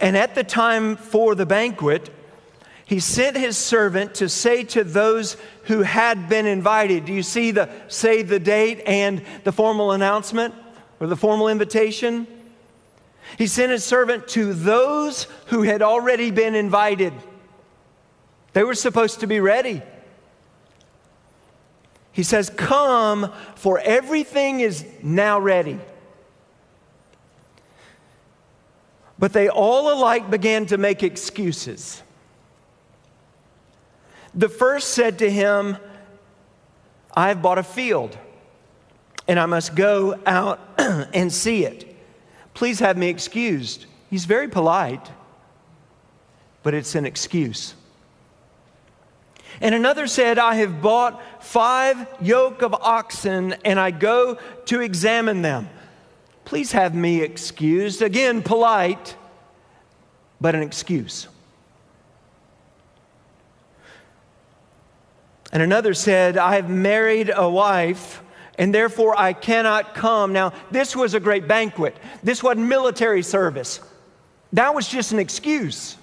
And 0.00 0.16
at 0.16 0.34
the 0.34 0.42
time 0.42 0.96
for 0.96 1.36
the 1.36 1.46
banquet, 1.46 2.10
he 2.84 2.98
sent 2.98 3.36
his 3.36 3.56
servant 3.56 4.16
to 4.16 4.28
say 4.28 4.64
to 4.64 4.82
those 4.82 5.36
who 5.64 5.82
had 5.82 6.28
been 6.28 6.46
invited, 6.46 7.04
Do 7.04 7.12
you 7.12 7.22
see 7.22 7.52
the 7.52 7.68
save 7.86 8.28
the 8.28 8.40
date 8.40 8.82
and 8.84 9.22
the 9.44 9.52
formal 9.52 9.92
announcement 9.92 10.54
or 10.98 11.06
the 11.06 11.16
formal 11.16 11.48
invitation? 11.48 12.26
He 13.38 13.46
sent 13.46 13.70
his 13.70 13.84
servant 13.84 14.28
to 14.28 14.54
those 14.54 15.24
who 15.46 15.62
had 15.62 15.82
already 15.82 16.30
been 16.30 16.54
invited. 16.54 17.12
They 18.54 18.64
were 18.64 18.74
supposed 18.74 19.20
to 19.20 19.26
be 19.26 19.38
ready. 19.38 19.82
He 22.16 22.22
says, 22.22 22.48
Come, 22.48 23.30
for 23.56 23.78
everything 23.78 24.60
is 24.60 24.86
now 25.02 25.38
ready. 25.38 25.78
But 29.18 29.34
they 29.34 29.50
all 29.50 29.92
alike 29.92 30.30
began 30.30 30.64
to 30.66 30.78
make 30.78 31.02
excuses. 31.02 32.02
The 34.32 34.48
first 34.48 34.94
said 34.94 35.18
to 35.18 35.30
him, 35.30 35.76
I 37.14 37.28
have 37.28 37.42
bought 37.42 37.58
a 37.58 37.62
field, 37.62 38.16
and 39.28 39.38
I 39.38 39.44
must 39.44 39.74
go 39.74 40.18
out 40.24 40.58
and 40.78 41.30
see 41.30 41.66
it. 41.66 41.94
Please 42.54 42.78
have 42.78 42.96
me 42.96 43.10
excused. 43.10 43.84
He's 44.08 44.24
very 44.24 44.48
polite, 44.48 45.10
but 46.62 46.72
it's 46.72 46.94
an 46.94 47.04
excuse. 47.04 47.74
And 49.60 49.74
another 49.74 50.06
said, 50.06 50.38
I 50.38 50.56
have 50.56 50.82
bought 50.82 51.22
five 51.42 52.06
yoke 52.20 52.62
of 52.62 52.74
oxen 52.74 53.54
and 53.64 53.80
I 53.80 53.90
go 53.90 54.38
to 54.66 54.80
examine 54.80 55.42
them. 55.42 55.68
Please 56.44 56.72
have 56.72 56.94
me 56.94 57.22
excused. 57.22 58.02
Again, 58.02 58.42
polite, 58.42 59.16
but 60.40 60.54
an 60.54 60.62
excuse. 60.62 61.28
And 65.52 65.62
another 65.62 65.94
said, 65.94 66.36
I 66.36 66.56
have 66.56 66.68
married 66.68 67.32
a 67.34 67.48
wife 67.48 68.22
and 68.58 68.74
therefore 68.74 69.18
I 69.18 69.32
cannot 69.32 69.94
come. 69.94 70.32
Now, 70.32 70.52
this 70.70 70.94
was 70.94 71.14
a 71.14 71.20
great 71.20 71.48
banquet. 71.48 71.96
This 72.22 72.42
wasn't 72.42 72.66
military 72.68 73.22
service. 73.22 73.80
That 74.52 74.74
was 74.74 74.88
just 74.88 75.12
an 75.12 75.18
excuse. 75.18 75.96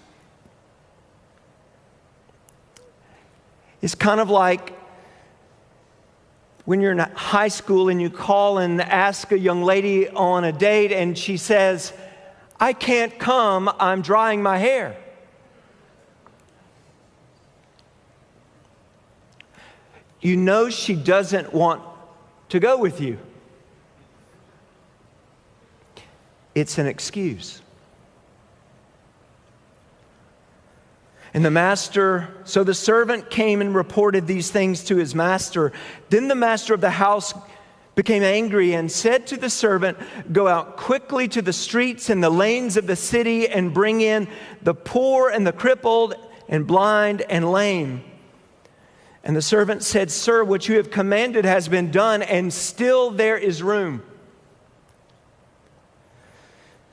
It's 3.83 3.95
kind 3.95 4.21
of 4.21 4.29
like 4.29 4.73
when 6.63 6.79
you're 6.79 6.93
in 6.93 6.99
high 6.99 7.49
school 7.49 7.89
and 7.89 8.01
you 8.01 8.09
call 8.09 8.59
and 8.59 8.81
ask 8.81 9.33
a 9.33 9.37
young 9.37 9.61
lady 9.61 10.07
on 10.07 10.45
a 10.45 10.53
date 10.53 10.93
and 10.93 11.17
she 11.17 11.35
says, 11.35 11.91
I 12.57 12.71
can't 12.71 13.19
come, 13.19 13.69
I'm 13.81 14.01
drying 14.01 14.41
my 14.41 14.57
hair. 14.57 14.95
You 20.21 20.37
know 20.37 20.69
she 20.69 20.95
doesn't 20.95 21.51
want 21.51 21.81
to 22.47 22.61
go 22.61 22.77
with 22.77 23.01
you. 23.01 23.19
It's 26.55 26.77
an 26.77 26.87
excuse. 26.87 27.62
And 31.33 31.43
the 31.43 31.51
master, 31.51 32.29
so 32.43 32.63
the 32.63 32.75
servant 32.75 33.29
came 33.29 33.59
and 33.61 33.73
reported 33.73 34.27
these 34.27 34.51
things 34.51 34.83
to 34.85 34.97
his 34.97 35.15
master. 35.15 35.71
Then 36.09 36.27
the 36.27 36.35
master 36.35 36.73
of 36.75 36.81
the 36.81 36.91
house 36.91 37.33
became 37.95 38.23
angry 38.23 38.73
and 38.73 38.91
said 38.91 39.25
to 39.27 39.37
the 39.37 39.49
servant, 39.49 39.97
Go 40.31 40.47
out 40.47 40.77
quickly 40.77 41.27
to 41.29 41.41
the 41.41 41.53
streets 41.53 42.09
and 42.09 42.23
the 42.23 42.29
lanes 42.29 42.77
of 42.77 42.85
the 42.85 42.95
city 42.95 43.47
and 43.47 43.73
bring 43.73 44.01
in 44.01 44.27
the 44.61 44.75
poor 44.75 45.29
and 45.29 45.45
the 45.45 45.51
crippled 45.51 46.15
and 46.47 46.67
blind 46.67 47.21
and 47.29 47.51
lame. 47.51 48.03
And 49.23 49.35
the 49.35 49.41
servant 49.41 49.83
said, 49.83 50.11
Sir, 50.11 50.43
what 50.43 50.67
you 50.67 50.77
have 50.77 50.91
commanded 50.91 51.45
has 51.45 51.67
been 51.67 51.91
done, 51.91 52.21
and 52.21 52.53
still 52.53 53.09
there 53.09 53.37
is 53.37 53.63
room. 53.63 54.03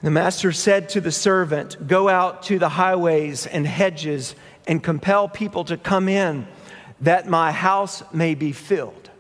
The 0.03 0.11
master 0.11 0.51
said 0.51 0.89
to 0.91 1.01
the 1.01 1.13
servant, 1.13 1.87
Go 1.87 2.09
out 2.09 2.45
to 2.45 2.59
the 2.59 2.71
highways 2.71 3.47
and 3.47 3.67
hedges 3.67 4.35
and 4.67 4.83
compel 4.83 5.29
people 5.29 5.65
to 5.65 5.77
come 5.77 6.09
in, 6.09 6.47
that 7.03 7.29
my 7.29 7.53
house 7.53 8.03
may 8.13 8.35
be 8.35 8.53
filled. 8.53 9.11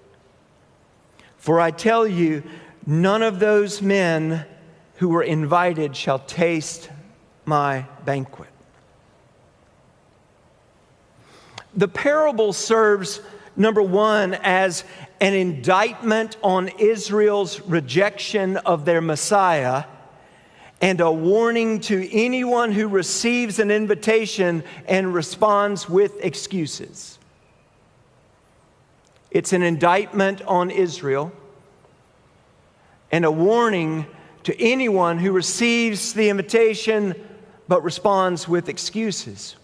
For 1.36 1.60
I 1.60 1.70
tell 1.70 2.06
you, 2.06 2.42
none 2.86 3.22
of 3.22 3.40
those 3.40 3.82
men 3.82 4.46
who 4.96 5.10
were 5.10 5.22
invited 5.22 5.96
shall 5.96 6.18
taste 6.18 6.90
my 7.44 7.86
banquet. 8.04 8.48
The 11.74 11.88
parable 11.88 12.52
serves, 12.52 13.20
number 13.54 13.82
one, 13.82 14.34
as 14.34 14.84
an 15.20 15.34
indictment 15.34 16.36
on 16.42 16.68
Israel's 16.78 17.60
rejection 17.60 18.56
of 18.56 18.86
their 18.86 19.00
Messiah 19.00 19.84
and 20.80 21.00
a 21.00 21.10
warning 21.10 21.80
to 21.80 22.08
anyone 22.12 22.72
who 22.72 22.88
receives 22.88 23.58
an 23.58 23.70
invitation 23.70 24.64
and 24.86 25.12
responds 25.12 25.88
with 25.88 26.24
excuses. 26.24 27.18
It's 29.30 29.52
an 29.52 29.62
indictment 29.62 30.42
on 30.42 30.70
Israel 30.70 31.32
and 33.12 33.24
a 33.24 33.30
warning 33.30 34.06
to 34.44 34.58
anyone 34.60 35.18
who 35.18 35.32
receives 35.32 36.12
the 36.14 36.28
invitation 36.28 37.14
but 37.68 37.84
responds 37.84 38.48
with 38.48 38.68
excuses. 38.68 39.56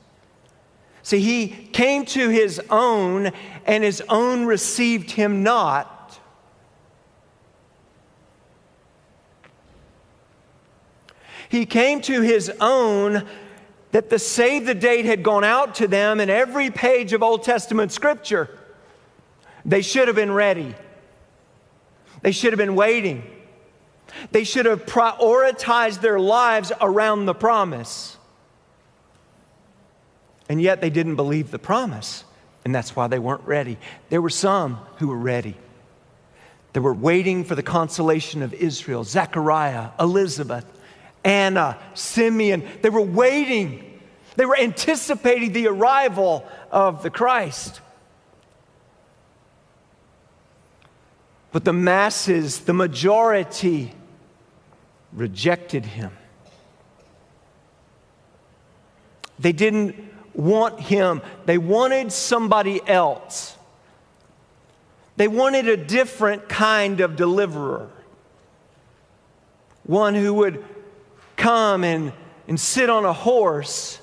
See, 1.03 1.21
he 1.21 1.49
came 1.49 2.05
to 2.07 2.29
his 2.31 2.61
own, 2.69 3.31
and 3.65 3.85
his 3.85 4.03
own 4.09 4.45
received 4.45 5.13
him 5.13 5.45
not. 5.45 5.96
He 11.49 11.67
came 11.67 12.01
to 12.03 12.23
his 12.23 12.51
own 12.61 13.27
that 13.93 14.11
the 14.11 14.19
save 14.19 14.67
the 14.67 14.75
date 14.75 15.05
had 15.05 15.23
gone 15.23 15.45
out 15.45 15.77
to 15.77 15.89
them 15.89 16.21
in 16.21 16.29
every 16.29 16.71
page 16.71 17.13
of 17.13 17.23
Old 17.23 17.45
Testament 17.45 17.93
scripture. 17.93 18.51
They 19.65 19.83
should 19.83 20.09
have 20.09 20.17
been 20.17 20.33
ready. 20.33 20.75
They 22.23 22.33
should 22.33 22.53
have 22.53 22.59
been 22.59 22.75
waiting. 22.75 23.25
They 24.33 24.45
should 24.45 24.67
have 24.67 24.87
prioritized 24.87 26.01
their 26.01 26.19
lives 26.19 26.73
around 26.81 27.27
the 27.27 27.35
promise. 27.35 28.17
And 30.49 30.61
yet 30.61 30.81
they 30.81 30.91
didn't 30.91 31.17
believe 31.17 31.51
the 31.51 31.59
promise, 31.59 32.25
and 32.65 32.75
that's 32.75 32.95
why 32.95 33.09
they 33.09 33.19
weren't 33.19 33.47
ready. 33.47 33.79
There 34.11 34.23
were 34.23 34.31
some 34.31 34.77
who 34.99 35.09
were 35.09 35.17
ready. 35.17 35.57
They 36.73 36.81
were 36.81 36.95
waiting 36.95 37.45
for 37.45 37.55
the 37.55 37.63
consolation 37.63 38.43
of 38.43 38.55
Israel, 38.55 39.03
Zechariah, 39.03 39.91
Elizabeth, 39.99 40.67
Anna, 41.27 41.61
uh, 41.61 41.75
Simeon. 41.95 42.63
They 42.83 42.89
were 42.89 43.01
waiting, 43.01 44.01
they 44.37 44.47
were 44.47 44.57
anticipating 44.57 45.53
the 45.53 45.67
arrival 45.67 46.47
of 46.71 47.03
the 47.03 47.11
Christ. 47.11 47.81
But 51.51 51.65
the 51.65 51.73
masses, 51.73 52.61
the 52.61 52.73
majority, 52.73 53.93
rejected 55.13 55.85
him. 55.85 56.13
They 59.41 59.53
didn't 59.53 59.97
want 60.33 60.79
him, 60.79 61.23
they 61.45 61.59
wanted 61.59 62.13
somebody 62.13 62.81
else. 62.87 63.57
They 65.17 65.27
wanted 65.27 65.67
a 65.67 65.77
different 65.79 66.49
kind 66.49 67.01
of 67.01 67.17
deliverer, 67.17 67.91
one 69.83 70.15
who 70.15 70.35
would 70.35 70.63
come 71.47 71.85
and, 71.85 72.13
and 72.49 72.59
sit 72.59 72.91
on 72.91 73.05
a 73.05 73.13
horse 73.13 74.01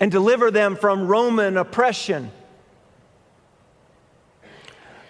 and 0.00 0.10
deliver 0.10 0.50
them 0.50 0.74
from 0.74 1.06
Roman 1.06 1.56
oppression. 1.56 2.32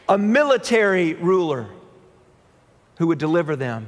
a 0.06 0.18
military 0.18 1.14
ruler 1.14 1.66
who 2.98 3.06
would 3.06 3.16
deliver 3.16 3.56
them, 3.56 3.86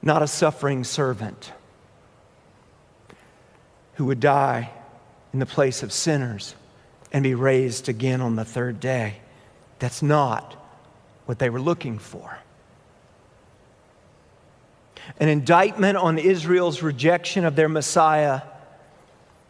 not 0.00 0.22
a 0.22 0.26
suffering 0.26 0.84
servant 0.84 1.52
who 3.96 4.06
would 4.06 4.20
die 4.20 4.70
in 5.34 5.38
the 5.38 5.44
place 5.46 5.82
of 5.82 5.92
sinners 5.92 6.54
and 7.12 7.22
be 7.22 7.34
raised 7.34 7.90
again 7.90 8.22
on 8.22 8.36
the 8.36 8.44
third 8.44 8.80
day. 8.80 9.18
That's 9.80 10.02
not 10.02 10.54
what 11.26 11.38
they 11.38 11.50
were 11.50 11.60
looking 11.60 11.98
for. 11.98 12.38
An 15.20 15.28
indictment 15.28 15.96
on 15.96 16.18
Israel's 16.18 16.82
rejection 16.82 17.44
of 17.44 17.56
their 17.56 17.68
Messiah 17.68 18.42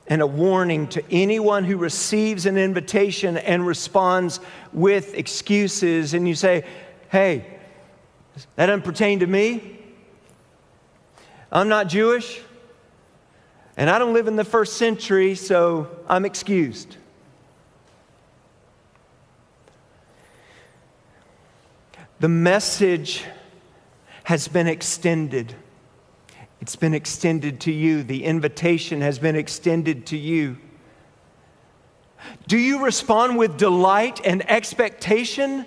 and 0.07 0.23
a 0.23 0.27
warning 0.27 0.89
to 0.89 1.05
anyone 1.11 1.65
who 1.65 1.77
receives 1.77 2.47
an 2.47 2.57
invitation 2.57 3.37
and 3.37 3.67
responds 3.67 4.41
with 4.73 5.15
excuses. 5.15 6.15
And 6.15 6.27
you 6.27 6.35
say, 6.35 6.65
hey, 7.11 7.47
that 8.57 8.67
doesn't 8.67 8.85
pertain 8.85 9.21
to 9.21 9.27
me. 9.27 9.79
I'm 11.53 11.69
not 11.69 11.89
Jewish. 11.89 12.41
And 13.77 13.89
I 13.89 13.99
don't 13.99 14.13
live 14.13 14.27
in 14.27 14.37
the 14.37 14.45
first 14.45 14.77
century, 14.77 15.35
so 15.35 15.89
I'm 16.09 16.25
excused. 16.25 16.97
The 22.21 22.29
message 22.29 23.25
has 24.29 24.47
been 24.47 24.67
extended. 24.67 25.55
It's 26.61 26.77
been 26.77 26.93
extended 26.93 27.61
to 27.61 27.73
you. 27.73 28.03
The 28.03 28.25
invitation 28.25 29.01
has 29.01 29.19
been 29.19 29.37
extended 29.37 30.05
to 30.09 30.19
you. 30.19 30.59
Do 32.47 32.59
you 32.59 32.85
respond 32.85 33.39
with 33.39 33.57
delight 33.57 34.21
and 34.27 34.47
expectation? 34.51 35.65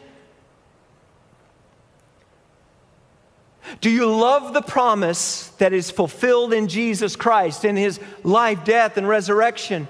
Do 3.79 3.89
you 3.89 4.05
love 4.05 4.53
the 4.53 4.61
promise 4.61 5.47
that 5.57 5.73
is 5.73 5.89
fulfilled 5.89 6.53
in 6.53 6.67
Jesus 6.67 7.15
Christ 7.15 7.65
in 7.65 7.75
his 7.75 7.99
life, 8.23 8.63
death, 8.63 8.95
and 8.95 9.07
resurrection? 9.07 9.87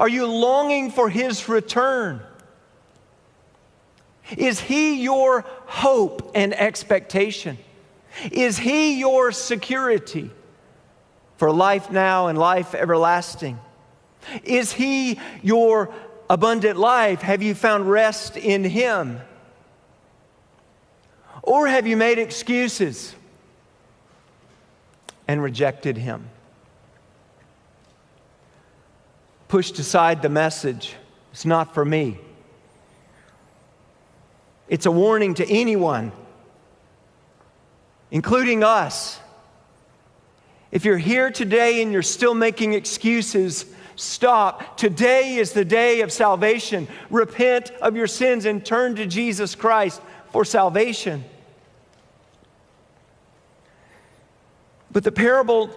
Are 0.00 0.08
you 0.08 0.26
longing 0.26 0.90
for 0.90 1.08
his 1.08 1.48
return? 1.48 2.22
Is 4.36 4.58
he 4.58 5.00
your 5.00 5.44
hope 5.66 6.32
and 6.34 6.52
expectation? 6.54 7.56
Is 8.30 8.58
he 8.58 8.98
your 8.98 9.32
security 9.32 10.30
for 11.36 11.50
life 11.50 11.90
now 11.90 12.28
and 12.28 12.38
life 12.38 12.74
everlasting? 12.74 13.58
Is 14.42 14.72
he 14.72 15.18
your 15.42 15.92
abundant 16.30 16.78
life? 16.78 17.20
Have 17.20 17.42
you 17.42 17.54
found 17.54 17.90
rest 17.90 18.36
in 18.36 18.64
him? 18.64 19.20
Or 21.42 21.66
have 21.66 21.86
you 21.86 21.96
made 21.96 22.18
excuses 22.18 23.14
and 25.28 25.42
rejected 25.42 25.98
him? 25.98 26.30
Pushed 29.48 29.78
aside 29.78 30.22
the 30.22 30.30
message. 30.30 30.94
It's 31.32 31.44
not 31.44 31.74
for 31.74 31.84
me. 31.84 32.18
It's 34.68 34.86
a 34.86 34.90
warning 34.90 35.34
to 35.34 35.46
anyone, 35.46 36.12
including 38.14 38.62
us. 38.62 39.18
If 40.70 40.84
you're 40.84 40.96
here 40.96 41.32
today 41.32 41.82
and 41.82 41.92
you're 41.92 42.00
still 42.00 42.32
making 42.32 42.72
excuses, 42.72 43.66
stop. 43.96 44.76
Today 44.76 45.34
is 45.34 45.50
the 45.50 45.64
day 45.64 46.00
of 46.00 46.12
salvation. 46.12 46.86
Repent 47.10 47.72
of 47.82 47.96
your 47.96 48.06
sins 48.06 48.44
and 48.44 48.64
turn 48.64 48.94
to 48.96 49.06
Jesus 49.06 49.56
Christ 49.56 50.00
for 50.30 50.44
salvation. 50.44 51.24
But 54.92 55.02
the 55.02 55.12
parable 55.12 55.70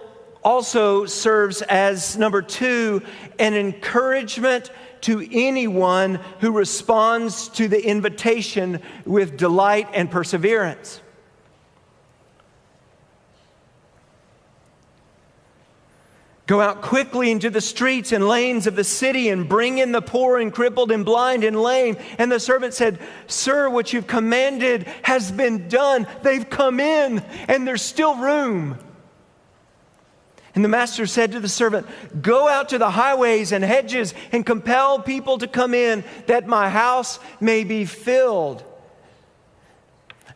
also 0.44 1.06
serves 1.06 1.62
as 1.62 2.16
number 2.16 2.40
two, 2.40 3.02
an 3.40 3.54
encouragement 3.54 4.70
to 5.00 5.26
anyone 5.32 6.20
who 6.38 6.52
responds 6.52 7.48
to 7.48 7.66
the 7.66 7.84
invitation 7.84 8.80
with 9.04 9.36
delight 9.36 9.88
and 9.92 10.08
perseverance. 10.08 11.00
Go 16.48 16.62
out 16.62 16.80
quickly 16.80 17.30
into 17.30 17.50
the 17.50 17.60
streets 17.60 18.10
and 18.10 18.26
lanes 18.26 18.66
of 18.66 18.74
the 18.74 18.82
city 18.82 19.28
and 19.28 19.46
bring 19.46 19.76
in 19.76 19.92
the 19.92 20.00
poor 20.00 20.38
and 20.38 20.50
crippled 20.50 20.90
and 20.90 21.04
blind 21.04 21.44
and 21.44 21.60
lame. 21.60 21.98
And 22.16 22.32
the 22.32 22.40
servant 22.40 22.72
said, 22.72 22.98
Sir, 23.26 23.68
what 23.68 23.92
you've 23.92 24.06
commanded 24.06 24.84
has 25.02 25.30
been 25.30 25.68
done. 25.68 26.06
They've 26.22 26.48
come 26.48 26.80
in 26.80 27.18
and 27.48 27.68
there's 27.68 27.82
still 27.82 28.16
room. 28.16 28.78
And 30.54 30.64
the 30.64 30.70
master 30.70 31.06
said 31.06 31.32
to 31.32 31.40
the 31.40 31.50
servant, 31.50 31.86
Go 32.22 32.48
out 32.48 32.70
to 32.70 32.78
the 32.78 32.92
highways 32.92 33.52
and 33.52 33.62
hedges 33.62 34.14
and 34.32 34.46
compel 34.46 35.00
people 35.00 35.36
to 35.38 35.48
come 35.48 35.74
in 35.74 36.02
that 36.28 36.46
my 36.46 36.70
house 36.70 37.20
may 37.40 37.62
be 37.62 37.84
filled. 37.84 38.64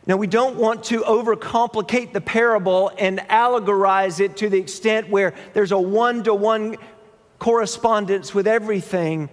Now, 0.05 0.17
we 0.17 0.27
don't 0.27 0.57
want 0.57 0.83
to 0.85 1.01
overcomplicate 1.01 2.11
the 2.11 2.21
parable 2.21 2.91
and 2.97 3.19
allegorize 3.19 4.19
it 4.19 4.37
to 4.37 4.49
the 4.49 4.59
extent 4.59 5.09
where 5.09 5.33
there's 5.53 5.71
a 5.71 5.79
one 5.79 6.23
to 6.23 6.33
one 6.33 6.77
correspondence 7.39 8.33
with 8.33 8.47
everything. 8.47 9.29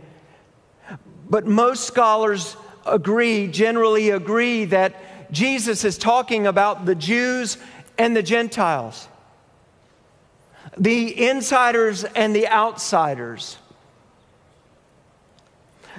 But 1.28 1.46
most 1.46 1.84
scholars 1.84 2.56
agree, 2.86 3.48
generally 3.48 4.10
agree, 4.10 4.64
that 4.66 5.32
Jesus 5.32 5.84
is 5.84 5.98
talking 5.98 6.46
about 6.46 6.86
the 6.86 6.94
Jews 6.94 7.58
and 7.98 8.16
the 8.16 8.22
Gentiles 8.22 9.08
the 10.76 11.28
insiders 11.28 12.04
and 12.04 12.34
the 12.34 12.48
outsiders. 12.48 13.58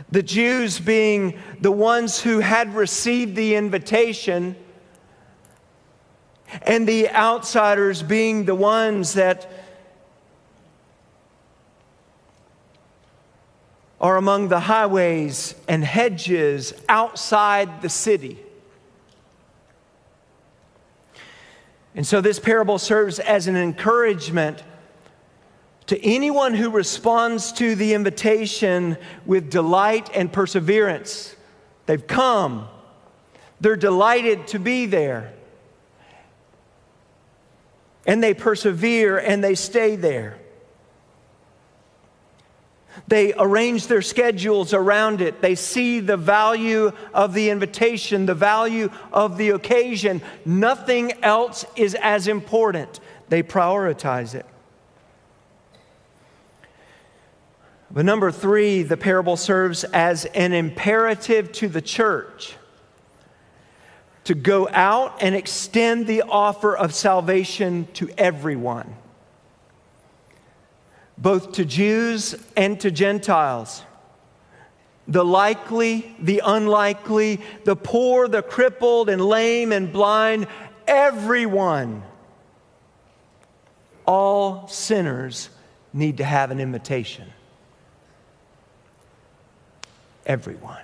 The 0.09 0.23
Jews 0.23 0.79
being 0.79 1.37
the 1.59 1.71
ones 1.71 2.21
who 2.21 2.39
had 2.39 2.73
received 2.73 3.35
the 3.35 3.55
invitation, 3.55 4.55
and 6.63 6.87
the 6.87 7.09
outsiders 7.09 8.03
being 8.03 8.45
the 8.45 8.55
ones 8.55 9.13
that 9.13 9.49
are 14.01 14.17
among 14.17 14.47
the 14.47 14.59
highways 14.59 15.53
and 15.67 15.83
hedges 15.83 16.73
outside 16.89 17.81
the 17.81 17.89
city. 17.89 18.39
And 21.93 22.07
so 22.07 22.19
this 22.19 22.39
parable 22.39 22.79
serves 22.79 23.19
as 23.19 23.47
an 23.47 23.55
encouragement 23.55 24.63
to 25.87 26.03
anyone 26.05 26.53
who 26.53 26.69
responds 26.69 27.51
to 27.53 27.75
the 27.75 27.93
invitation 27.93 28.97
with 29.25 29.49
delight 29.49 30.09
and 30.13 30.31
perseverance. 30.31 31.35
They've 31.85 32.05
come, 32.05 32.67
they're 33.59 33.75
delighted 33.75 34.47
to 34.47 34.59
be 34.59 34.85
there, 34.85 35.33
and 38.05 38.23
they 38.23 38.33
persevere 38.33 39.17
and 39.17 39.43
they 39.43 39.55
stay 39.55 39.95
there. 39.95 40.37
They 43.07 43.33
arrange 43.37 43.87
their 43.87 44.01
schedules 44.01 44.73
around 44.73 45.21
it. 45.21 45.41
They 45.41 45.55
see 45.55 45.99
the 45.99 46.17
value 46.17 46.91
of 47.13 47.33
the 47.33 47.49
invitation, 47.49 48.25
the 48.25 48.35
value 48.35 48.89
of 49.11 49.37
the 49.37 49.49
occasion. 49.49 50.21
Nothing 50.45 51.13
else 51.23 51.65
is 51.75 51.95
as 51.95 52.27
important. 52.27 52.99
They 53.29 53.43
prioritize 53.43 54.35
it. 54.35 54.45
But 57.93 58.05
number 58.05 58.31
three, 58.31 58.83
the 58.83 58.97
parable 58.97 59.35
serves 59.35 59.83
as 59.83 60.25
an 60.25 60.53
imperative 60.53 61.51
to 61.53 61.67
the 61.67 61.81
church 61.81 62.55
to 64.23 64.35
go 64.35 64.69
out 64.69 65.17
and 65.21 65.35
extend 65.35 66.07
the 66.07 66.21
offer 66.21 66.75
of 66.75 66.93
salvation 66.93 67.87
to 67.93 68.09
everyone 68.17 68.95
both 71.21 71.53
to 71.53 71.65
Jews 71.65 72.35
and 72.57 72.79
to 72.79 72.89
Gentiles. 72.89 73.83
The 75.07 75.23
likely, 75.23 76.15
the 76.19 76.41
unlikely, 76.43 77.41
the 77.63 77.75
poor, 77.75 78.27
the 78.27 78.41
crippled, 78.41 79.09
and 79.09 79.21
lame 79.21 79.71
and 79.71 79.93
blind, 79.93 80.47
everyone. 80.87 82.03
All 84.05 84.67
sinners 84.67 85.49
need 85.93 86.17
to 86.17 86.23
have 86.23 86.49
an 86.49 86.59
invitation. 86.59 87.27
Everyone. 90.31 90.79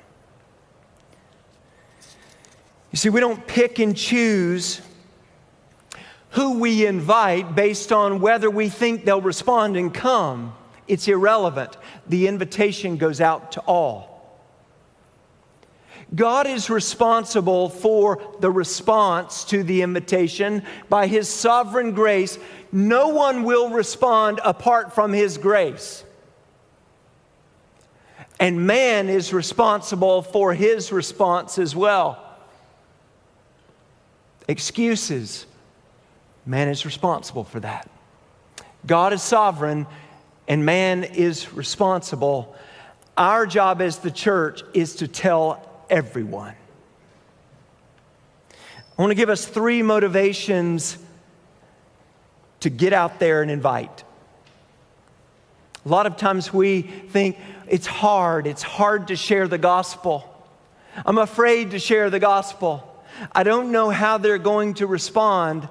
You 2.91 2.97
see, 2.97 3.07
we 3.07 3.21
don't 3.21 3.47
pick 3.47 3.79
and 3.79 3.95
choose 3.95 4.81
who 6.31 6.59
we 6.59 6.85
invite 6.85 7.55
based 7.55 7.93
on 7.93 8.19
whether 8.19 8.49
we 8.49 8.67
think 8.67 9.05
they'll 9.05 9.21
respond 9.21 9.77
and 9.77 9.93
come. 9.93 10.53
It's 10.85 11.07
irrelevant. 11.07 11.77
The 12.07 12.27
invitation 12.27 12.97
goes 12.97 13.21
out 13.21 13.53
to 13.53 13.61
all. 13.61 14.37
God 16.13 16.45
is 16.45 16.69
responsible 16.69 17.69
for 17.69 18.21
the 18.41 18.51
response 18.51 19.45
to 19.45 19.63
the 19.63 19.81
invitation 19.81 20.63
by 20.89 21.07
His 21.07 21.29
sovereign 21.29 21.93
grace. 21.93 22.37
No 22.73 23.07
one 23.07 23.45
will 23.45 23.69
respond 23.69 24.41
apart 24.43 24.93
from 24.93 25.13
His 25.13 25.37
grace. 25.37 26.03
And 28.39 28.67
man 28.67 29.09
is 29.09 29.33
responsible 29.33 30.21
for 30.21 30.53
his 30.53 30.91
response 30.91 31.57
as 31.57 31.75
well. 31.75 32.23
Excuses, 34.47 35.45
man 36.45 36.69
is 36.69 36.85
responsible 36.85 37.43
for 37.43 37.59
that. 37.59 37.89
God 38.85 39.11
is 39.11 39.21
sovereign 39.21 39.87
and 40.47 40.65
man 40.65 41.03
is 41.03 41.51
responsible. 41.53 42.55
Our 43.17 43.45
job 43.45 43.81
as 43.81 43.99
the 43.99 44.11
church 44.11 44.61
is 44.73 44.95
to 44.97 45.07
tell 45.07 45.67
everyone. 45.89 46.55
I 48.97 49.01
want 49.01 49.11
to 49.11 49.15
give 49.15 49.29
us 49.29 49.45
three 49.45 49.81
motivations 49.81 50.97
to 52.61 52.69
get 52.69 52.93
out 52.93 53.19
there 53.19 53.41
and 53.41 53.51
invite. 53.51 54.03
A 55.87 55.89
lot 55.89 56.05
of 56.05 56.17
times 56.17 56.53
we 56.53 56.81
think 56.81 57.37
it's 57.65 57.87
hard, 57.87 58.45
it's 58.45 58.61
hard 58.61 59.07
to 59.07 59.15
share 59.15 59.47
the 59.47 59.57
gospel. 59.57 60.25
I'm 61.05 61.17
afraid 61.17 61.71
to 61.71 61.79
share 61.79 62.09
the 62.09 62.19
gospel. 62.19 62.83
I 63.31 63.43
don't 63.43 63.71
know 63.71 63.89
how 63.89 64.17
they're 64.17 64.37
going 64.37 64.73
to 64.75 64.85
respond. 64.85 65.69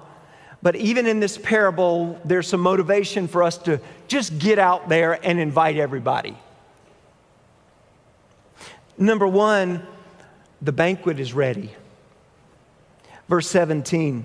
But 0.62 0.74
even 0.76 1.06
in 1.06 1.20
this 1.20 1.36
parable, 1.36 2.18
there's 2.24 2.48
some 2.48 2.60
motivation 2.60 3.28
for 3.28 3.42
us 3.42 3.58
to 3.58 3.78
just 4.08 4.38
get 4.38 4.58
out 4.58 4.88
there 4.88 5.20
and 5.22 5.38
invite 5.38 5.76
everybody. 5.76 6.34
Number 8.96 9.26
one, 9.26 9.86
the 10.62 10.72
banquet 10.72 11.20
is 11.20 11.34
ready. 11.34 11.74
Verse 13.28 13.48
17. 13.48 14.24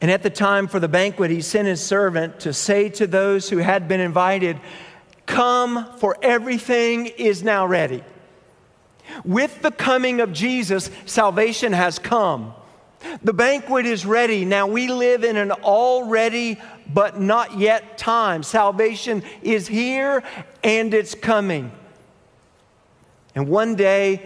And 0.00 0.10
at 0.10 0.22
the 0.22 0.30
time 0.30 0.68
for 0.68 0.78
the 0.78 0.88
banquet, 0.88 1.30
he 1.30 1.40
sent 1.40 1.68
his 1.68 1.82
servant 1.82 2.40
to 2.40 2.52
say 2.52 2.88
to 2.90 3.06
those 3.06 3.48
who 3.48 3.58
had 3.58 3.88
been 3.88 4.00
invited, 4.00 4.60
Come, 5.24 5.86
for 5.96 6.16
everything 6.22 7.06
is 7.06 7.42
now 7.42 7.66
ready. 7.66 8.04
With 9.24 9.62
the 9.62 9.70
coming 9.70 10.20
of 10.20 10.32
Jesus, 10.32 10.90
salvation 11.06 11.72
has 11.72 11.98
come. 11.98 12.54
The 13.22 13.32
banquet 13.32 13.86
is 13.86 14.04
ready. 14.04 14.44
Now 14.44 14.66
we 14.66 14.88
live 14.88 15.24
in 15.24 15.36
an 15.36 15.52
already 15.52 16.58
but 16.92 17.20
not 17.20 17.58
yet 17.58 17.98
time. 17.98 18.42
Salvation 18.42 19.22
is 19.42 19.66
here 19.66 20.22
and 20.62 20.92
it's 20.92 21.14
coming. 21.14 21.72
And 23.34 23.48
one 23.48 23.74
day 23.76 24.22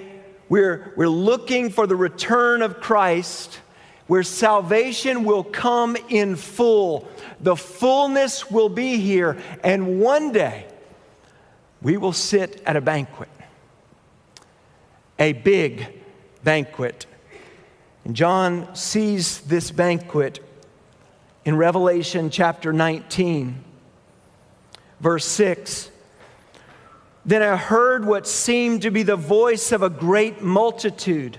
we're, 0.48 0.92
we're 0.96 1.09
looking 1.09 1.70
for 1.70 1.87
the 1.87 1.96
return 1.96 2.62
of 2.62 2.80
Christ 2.80 3.61
where 4.10 4.24
salvation 4.24 5.22
will 5.22 5.44
come 5.44 5.96
in 6.08 6.34
full. 6.34 7.08
The 7.38 7.54
fullness 7.54 8.50
will 8.50 8.68
be 8.68 8.96
here. 8.96 9.38
And 9.62 10.00
one 10.00 10.32
day 10.32 10.66
we 11.80 11.96
will 11.96 12.12
sit 12.12 12.60
at 12.66 12.74
a 12.74 12.80
banquet, 12.80 13.28
a 15.16 15.32
big 15.32 16.02
banquet. 16.42 17.06
And 18.04 18.16
John 18.16 18.74
sees 18.74 19.42
this 19.42 19.70
banquet 19.70 20.44
in 21.44 21.54
Revelation 21.54 22.30
chapter 22.30 22.72
19, 22.72 23.62
verse 24.98 25.24
6. 25.24 25.88
Then 27.24 27.44
I 27.44 27.56
heard 27.56 28.04
what 28.04 28.26
seemed 28.26 28.82
to 28.82 28.90
be 28.90 29.04
the 29.04 29.14
voice 29.14 29.70
of 29.70 29.84
a 29.84 29.88
great 29.88 30.42
multitude 30.42 31.38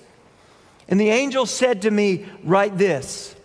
And 0.87 0.99
the 0.99 1.09
angel 1.09 1.45
said 1.45 1.83
to 1.83 1.91
me, 1.91 2.25
Write 2.43 2.77
this 2.77 3.35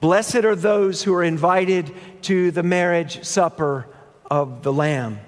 Blessed 0.00 0.44
are 0.44 0.54
those 0.54 1.02
who 1.02 1.14
are 1.14 1.24
invited 1.24 1.92
to 2.22 2.50
the 2.50 2.62
marriage 2.62 3.24
supper 3.24 3.86
of 4.30 4.62
the 4.62 4.72
Lamb. 4.72 5.18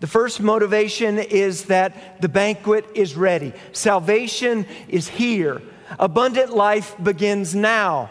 The 0.00 0.06
first 0.06 0.40
motivation 0.40 1.18
is 1.18 1.64
that 1.64 2.22
the 2.22 2.28
banquet 2.28 2.86
is 2.94 3.16
ready. 3.16 3.52
Salvation 3.72 4.64
is 4.88 5.08
here. 5.08 5.60
Abundant 5.98 6.54
life 6.54 6.96
begins 7.02 7.54
now. 7.54 8.10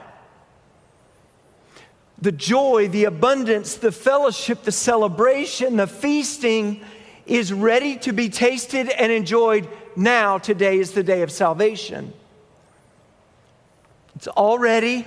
The 2.22 2.32
joy, 2.32 2.90
the 2.90 3.06
abundance, 3.06 3.76
the 3.76 3.92
fellowship, 3.92 4.64
the 4.64 4.72
celebration, 4.72 5.78
the 5.78 5.88
feasting 5.88 6.82
is 7.26 7.54
ready 7.54 7.96
to 7.98 8.12
be 8.12 8.30
tasted 8.30 8.90
and 8.90 9.12
enjoyed 9.12 9.68
now, 10.00 10.38
today 10.38 10.80
is 10.80 10.92
the 10.92 11.04
day 11.04 11.24
of 11.24 11.32
salvation. 11.32 12.14
It's 14.16 14.30
already, 14.30 15.06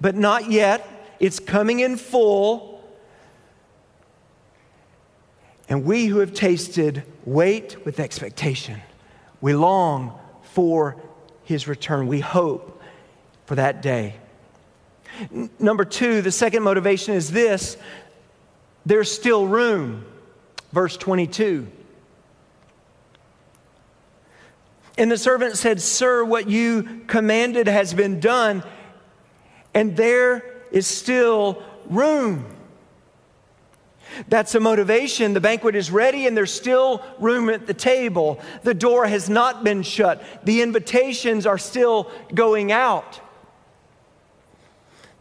but 0.00 0.14
not 0.14 0.50
yet. 0.50 0.88
It's 1.20 1.38
coming 1.38 1.80
in 1.80 1.96
full. 1.96 2.82
And 5.68 5.84
we 5.84 6.06
who 6.06 6.18
have 6.18 6.32
tasted 6.32 7.04
wait 7.24 7.84
with 7.84 8.00
expectation. 8.00 8.80
We 9.40 9.54
long 9.54 10.18
for 10.42 10.96
his 11.44 11.68
return. 11.68 12.06
We 12.06 12.20
hope 12.20 12.82
for 13.46 13.56
that 13.56 13.82
day. 13.82 14.14
N- 15.32 15.50
number 15.58 15.84
two, 15.84 16.22
the 16.22 16.32
second 16.32 16.62
motivation 16.62 17.14
is 17.14 17.30
this 17.30 17.76
there's 18.86 19.12
still 19.12 19.46
room. 19.46 20.06
Verse 20.72 20.96
22. 20.96 21.70
And 24.98 25.10
the 25.10 25.18
servant 25.18 25.56
said, 25.56 25.80
Sir, 25.80 26.24
what 26.24 26.48
you 26.48 27.02
commanded 27.06 27.66
has 27.66 27.94
been 27.94 28.20
done, 28.20 28.62
and 29.74 29.96
there 29.96 30.44
is 30.70 30.86
still 30.86 31.62
room. 31.88 32.44
That's 34.28 34.54
a 34.54 34.60
motivation. 34.60 35.32
The 35.32 35.40
banquet 35.40 35.74
is 35.74 35.90
ready 35.90 36.26
and 36.26 36.36
there's 36.36 36.52
still 36.52 37.02
room 37.18 37.48
at 37.48 37.66
the 37.66 37.74
table. 37.74 38.40
The 38.62 38.74
door 38.74 39.06
has 39.06 39.30
not 39.30 39.64
been 39.64 39.82
shut. 39.82 40.22
The 40.44 40.60
invitations 40.60 41.46
are 41.46 41.56
still 41.56 42.10
going 42.34 42.72
out. 42.72 43.20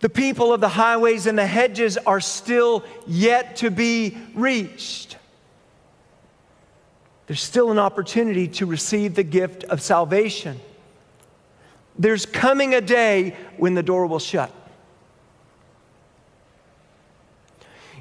The 0.02 0.10
people 0.10 0.52
of 0.52 0.60
the 0.60 0.68
highways 0.68 1.26
and 1.26 1.38
the 1.38 1.48
hedges 1.48 1.98
are 1.98 2.20
still 2.20 2.84
yet 3.08 3.58
to 3.58 3.70
be 3.70 4.18
reached 4.34 5.18
there's 7.32 7.42
still 7.42 7.72
an 7.72 7.80
opportunity 7.80 8.46
to 8.46 8.66
receive 8.66 9.16
the 9.16 9.24
gift 9.24 9.64
of 9.64 9.82
salvation. 9.82 10.60
There's 11.98 12.26
coming 12.26 12.74
a 12.74 12.82
day 12.82 13.38
when 13.56 13.74
the 13.74 13.82
door 13.82 14.06
will 14.06 14.20
shut. 14.20 14.52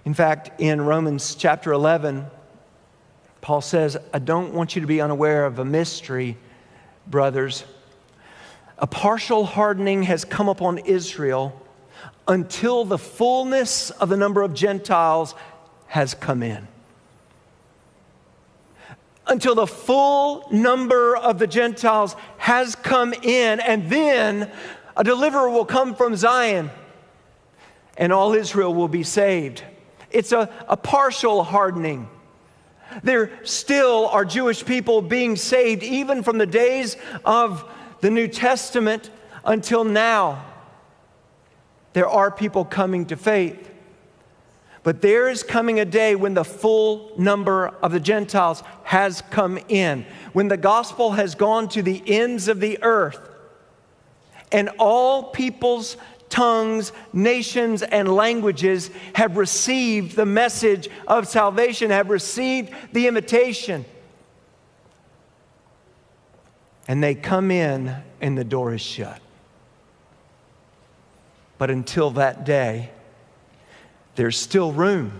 In 0.04 0.14
fact, 0.14 0.60
in 0.60 0.80
Romans 0.80 1.36
chapter 1.36 1.70
11, 1.70 2.26
Paul 3.40 3.60
says, 3.60 3.96
I 4.12 4.18
don't 4.18 4.52
want 4.52 4.74
you 4.74 4.80
to 4.80 4.88
be 4.88 5.00
unaware 5.00 5.46
of 5.46 5.60
a 5.60 5.64
mystery, 5.64 6.36
brothers. 7.06 7.62
A 8.78 8.88
partial 8.88 9.44
hardening 9.44 10.02
has 10.02 10.24
come 10.24 10.48
upon 10.48 10.78
Israel 10.78 11.54
until 12.26 12.84
the 12.84 12.98
fullness 12.98 13.90
of 13.90 14.08
the 14.08 14.16
number 14.16 14.42
of 14.42 14.54
Gentiles 14.54 15.36
has 15.86 16.14
come 16.14 16.42
in 16.42 16.66
until 19.30 19.54
the 19.54 19.66
full 19.66 20.44
number 20.50 21.16
of 21.16 21.38
the 21.38 21.46
Gentiles 21.46 22.16
has 22.36 22.74
come 22.74 23.14
in, 23.14 23.60
and 23.60 23.88
then 23.88 24.50
a 24.96 25.04
deliverer 25.04 25.48
will 25.48 25.64
come 25.64 25.94
from 25.94 26.16
Zion, 26.16 26.68
and 27.96 28.12
all 28.12 28.34
Israel 28.34 28.74
will 28.74 28.88
be 28.88 29.04
saved. 29.04 29.62
It's 30.10 30.32
a, 30.32 30.52
a 30.68 30.76
partial 30.76 31.44
hardening. 31.44 32.08
There 33.04 33.30
still 33.44 34.08
are 34.08 34.24
Jewish 34.24 34.64
people 34.64 35.00
being 35.00 35.36
saved, 35.36 35.84
even 35.84 36.24
from 36.24 36.38
the 36.38 36.46
days 36.46 36.96
of 37.24 37.64
the 38.00 38.10
New 38.10 38.26
Testament 38.26 39.10
until 39.44 39.84
now. 39.84 40.44
There 41.92 42.08
are 42.08 42.32
people 42.32 42.64
coming 42.64 43.06
to 43.06 43.16
faith. 43.16 43.69
But 44.82 45.02
there 45.02 45.28
is 45.28 45.42
coming 45.42 45.78
a 45.78 45.84
day 45.84 46.14
when 46.16 46.34
the 46.34 46.44
full 46.44 47.12
number 47.18 47.68
of 47.68 47.92
the 47.92 48.00
Gentiles 48.00 48.62
has 48.84 49.22
come 49.30 49.58
in, 49.68 50.06
when 50.32 50.48
the 50.48 50.56
gospel 50.56 51.12
has 51.12 51.34
gone 51.34 51.68
to 51.70 51.82
the 51.82 52.02
ends 52.06 52.48
of 52.48 52.60
the 52.60 52.82
earth, 52.82 53.20
and 54.50 54.70
all 54.78 55.24
peoples, 55.24 55.96
tongues, 56.30 56.92
nations, 57.12 57.82
and 57.82 58.08
languages 58.08 58.90
have 59.14 59.36
received 59.36 60.16
the 60.16 60.26
message 60.26 60.88
of 61.06 61.28
salvation, 61.28 61.90
have 61.90 62.08
received 62.08 62.72
the 62.92 63.06
invitation. 63.06 63.84
And 66.88 67.02
they 67.02 67.14
come 67.14 67.50
in, 67.50 67.94
and 68.20 68.36
the 68.36 68.44
door 68.44 68.72
is 68.74 68.80
shut. 68.80 69.20
But 71.58 71.70
until 71.70 72.10
that 72.12 72.44
day, 72.46 72.90
there's 74.20 74.38
still 74.38 74.70
room. 74.70 75.12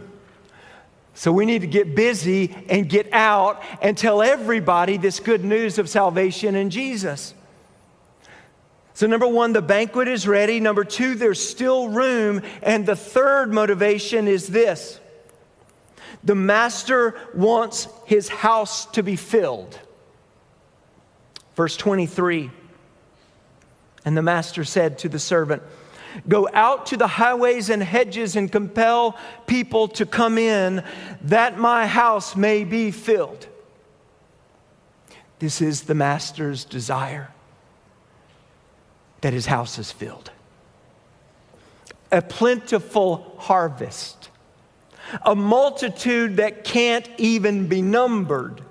So 1.14 1.32
we 1.32 1.46
need 1.46 1.62
to 1.62 1.66
get 1.66 1.96
busy 1.96 2.54
and 2.68 2.86
get 2.86 3.10
out 3.14 3.62
and 3.80 3.96
tell 3.96 4.20
everybody 4.20 4.98
this 4.98 5.20
good 5.20 5.42
news 5.42 5.78
of 5.78 5.88
salvation 5.88 6.54
in 6.54 6.68
Jesus. 6.68 7.32
So, 8.92 9.06
number 9.06 9.26
one, 9.26 9.54
the 9.54 9.62
banquet 9.62 10.06
is 10.06 10.28
ready. 10.28 10.60
Number 10.60 10.84
two, 10.84 11.14
there's 11.14 11.42
still 11.42 11.88
room. 11.88 12.42
And 12.62 12.84
the 12.84 12.94
third 12.94 13.54
motivation 13.54 14.28
is 14.28 14.48
this 14.48 15.00
the 16.22 16.34
master 16.34 17.18
wants 17.34 17.88
his 18.04 18.28
house 18.28 18.84
to 18.92 19.02
be 19.02 19.16
filled. 19.16 19.78
Verse 21.54 21.74
23 21.78 22.50
And 24.04 24.14
the 24.14 24.20
master 24.20 24.62
said 24.62 24.98
to 24.98 25.08
the 25.08 25.18
servant, 25.18 25.62
Go 26.28 26.48
out 26.52 26.86
to 26.86 26.96
the 26.96 27.06
highways 27.06 27.70
and 27.70 27.82
hedges 27.82 28.36
and 28.36 28.50
compel 28.50 29.16
people 29.46 29.88
to 29.88 30.06
come 30.06 30.38
in, 30.38 30.84
that 31.22 31.58
my 31.58 31.86
house 31.86 32.36
may 32.36 32.64
be 32.64 32.90
filled. 32.90 33.46
This 35.38 35.60
is 35.60 35.82
the 35.82 35.94
master's 35.94 36.64
desire 36.64 37.30
that 39.22 39.32
his 39.32 39.46
house 39.46 39.78
is 39.78 39.90
filled. 39.90 40.30
A 42.12 42.22
plentiful 42.22 43.34
harvest, 43.38 44.30
a 45.24 45.34
multitude 45.34 46.36
that 46.36 46.64
can't 46.64 47.08
even 47.18 47.68
be 47.68 47.82
numbered. 47.82 48.62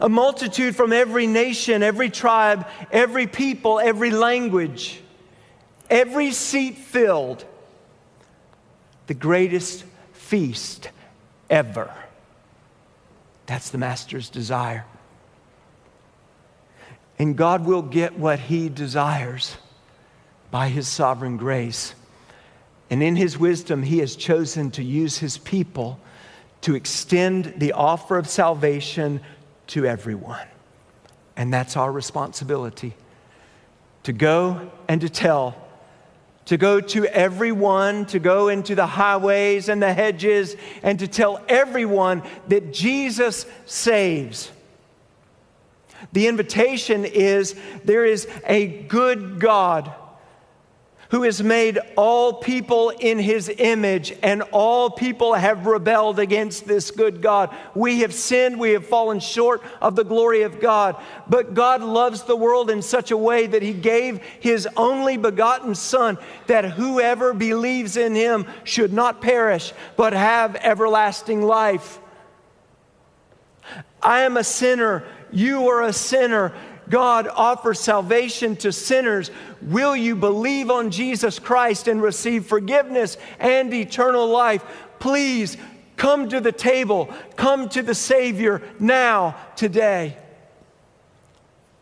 A 0.00 0.08
multitude 0.08 0.76
from 0.76 0.92
every 0.92 1.26
nation, 1.26 1.82
every 1.82 2.10
tribe, 2.10 2.66
every 2.92 3.26
people, 3.26 3.80
every 3.80 4.10
language 4.10 5.00
every 5.90 6.32
seat 6.32 6.78
filled, 6.78 7.44
the 9.06 9.14
greatest 9.14 9.84
feast 10.12 10.90
ever. 11.48 11.92
That's 13.46 13.70
the 13.70 13.78
Master's 13.78 14.28
desire. 14.28 14.84
And 17.18 17.36
God 17.36 17.64
will 17.64 17.82
get 17.82 18.18
what 18.18 18.38
He 18.38 18.68
desires 18.68 19.56
by 20.50 20.68
His 20.68 20.86
sovereign 20.86 21.36
grace. 21.36 21.94
And 22.90 23.02
in 23.02 23.16
His 23.16 23.38
wisdom, 23.38 23.82
He 23.82 23.98
has 23.98 24.16
chosen 24.16 24.70
to 24.72 24.82
use 24.82 25.18
His 25.18 25.38
people 25.38 25.98
to 26.60 26.74
extend 26.74 27.54
the 27.56 27.72
offer 27.72 28.18
of 28.18 28.28
salvation 28.28 29.20
to 29.68 29.86
everyone. 29.86 30.46
And 31.36 31.52
that's 31.52 31.76
our 31.76 31.90
responsibility 31.90 32.94
to 34.02 34.12
go 34.12 34.70
and 34.88 35.00
to 35.00 35.08
tell 35.08 35.67
to 36.48 36.56
go 36.56 36.80
to 36.80 37.04
everyone, 37.04 38.06
to 38.06 38.18
go 38.18 38.48
into 38.48 38.74
the 38.74 38.86
highways 38.86 39.68
and 39.68 39.82
the 39.82 39.92
hedges, 39.92 40.56
and 40.82 40.98
to 40.98 41.06
tell 41.06 41.44
everyone 41.46 42.22
that 42.48 42.72
Jesus 42.72 43.44
saves. 43.66 44.50
The 46.14 46.26
invitation 46.26 47.04
is 47.04 47.54
there 47.84 48.06
is 48.06 48.26
a 48.46 48.66
good 48.66 49.40
God 49.40 49.92
who 51.10 51.22
has 51.22 51.42
made 51.42 51.78
all 51.96 52.34
people 52.34 52.90
in 52.90 53.18
his 53.18 53.50
image, 53.58 54.12
and 54.22 54.42
all 54.52 54.90
people 54.90 55.32
have 55.32 55.66
rebelled 55.66 56.18
against 56.18 56.66
this 56.66 56.90
good 56.90 57.22
God. 57.22 57.54
We 57.74 58.00
have 58.00 58.12
sinned, 58.12 58.60
we 58.60 58.72
have 58.72 58.86
fallen 58.86 59.18
short 59.20 59.62
of 59.80 59.96
the 59.96 60.04
glory 60.04 60.42
of 60.42 60.60
God. 60.60 60.96
But 61.26 61.54
God 61.54 61.82
loves 61.82 62.24
the 62.24 62.36
world 62.36 62.70
in 62.70 62.82
such 62.82 63.10
a 63.10 63.16
way 63.16 63.46
that 63.46 63.62
he 63.62 63.72
gave 63.72 64.22
his 64.40 64.68
only 64.76 65.16
begotten 65.16 65.74
Son, 65.74 66.18
that 66.46 66.72
whoever 66.72 67.32
believes 67.32 67.96
in 67.96 68.14
him 68.14 68.46
should 68.64 68.92
not 68.92 69.22
perish, 69.22 69.72
but 69.96 70.12
have 70.12 70.56
everlasting 70.56 71.42
life. 71.42 72.00
I 74.02 74.20
am 74.20 74.36
a 74.36 74.44
sinner. 74.44 75.04
You 75.32 75.68
are 75.68 75.82
a 75.82 75.92
sinner. 75.92 76.54
God 76.90 77.28
offers 77.28 77.80
salvation 77.80 78.56
to 78.56 78.72
sinners. 78.72 79.30
Will 79.62 79.96
you 79.96 80.16
believe 80.16 80.70
on 80.70 80.90
Jesus 80.90 81.38
Christ 81.38 81.88
and 81.88 82.02
receive 82.02 82.46
forgiveness 82.46 83.16
and 83.38 83.72
eternal 83.72 84.26
life? 84.28 84.64
Please 84.98 85.56
come 85.96 86.28
to 86.28 86.40
the 86.40 86.52
table, 86.52 87.12
come 87.36 87.68
to 87.70 87.82
the 87.82 87.94
Savior 87.94 88.62
now, 88.78 89.36
today. 89.56 90.16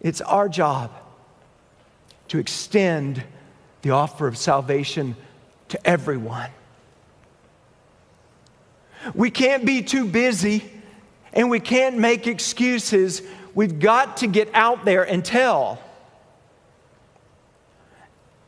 It's 0.01 0.21
our 0.21 0.49
job 0.49 0.91
to 2.29 2.39
extend 2.39 3.23
the 3.83 3.91
offer 3.91 4.27
of 4.27 4.37
salvation 4.37 5.17
to 5.69 5.87
everyone. 5.87 6.51
We 9.15 9.31
can't 9.31 9.65
be 9.65 9.83
too 9.83 10.07
busy 10.07 10.65
and 11.33 11.51
we 11.51 11.61
can't 11.61 11.99
make 11.99 12.27
excuses 12.27 13.23
We've 13.57 13.79
got 13.79 14.19
to 14.19 14.27
get 14.27 14.51
out 14.53 14.85
there 14.85 15.03
and 15.03 15.25
tell. 15.25 15.81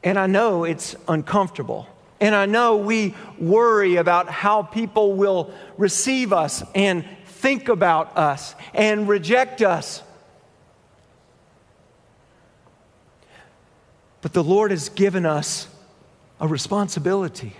And 0.05 0.19
I 0.19 0.27
know 0.27 0.65
it's 0.65 0.95
uncomfortable. 1.09 1.89
And 2.21 2.35
I 2.35 2.45
know 2.45 2.77
we 2.77 3.15
worry 3.39 3.97
about 3.97 4.29
how 4.29 4.63
people 4.63 5.15
will 5.15 5.51
receive 5.79 6.35
us 6.35 6.63
and 6.75 7.07
think 7.25 7.71
about 7.71 8.19
us 8.19 8.55
and 8.75 9.09
reject 9.09 9.63
us. 9.63 10.03
But 14.21 14.35
the 14.35 14.45
Lord 14.45 14.73
has 14.73 14.91
given 14.91 15.25
us 15.25 15.69
a 16.39 16.47
responsibility. 16.47 17.57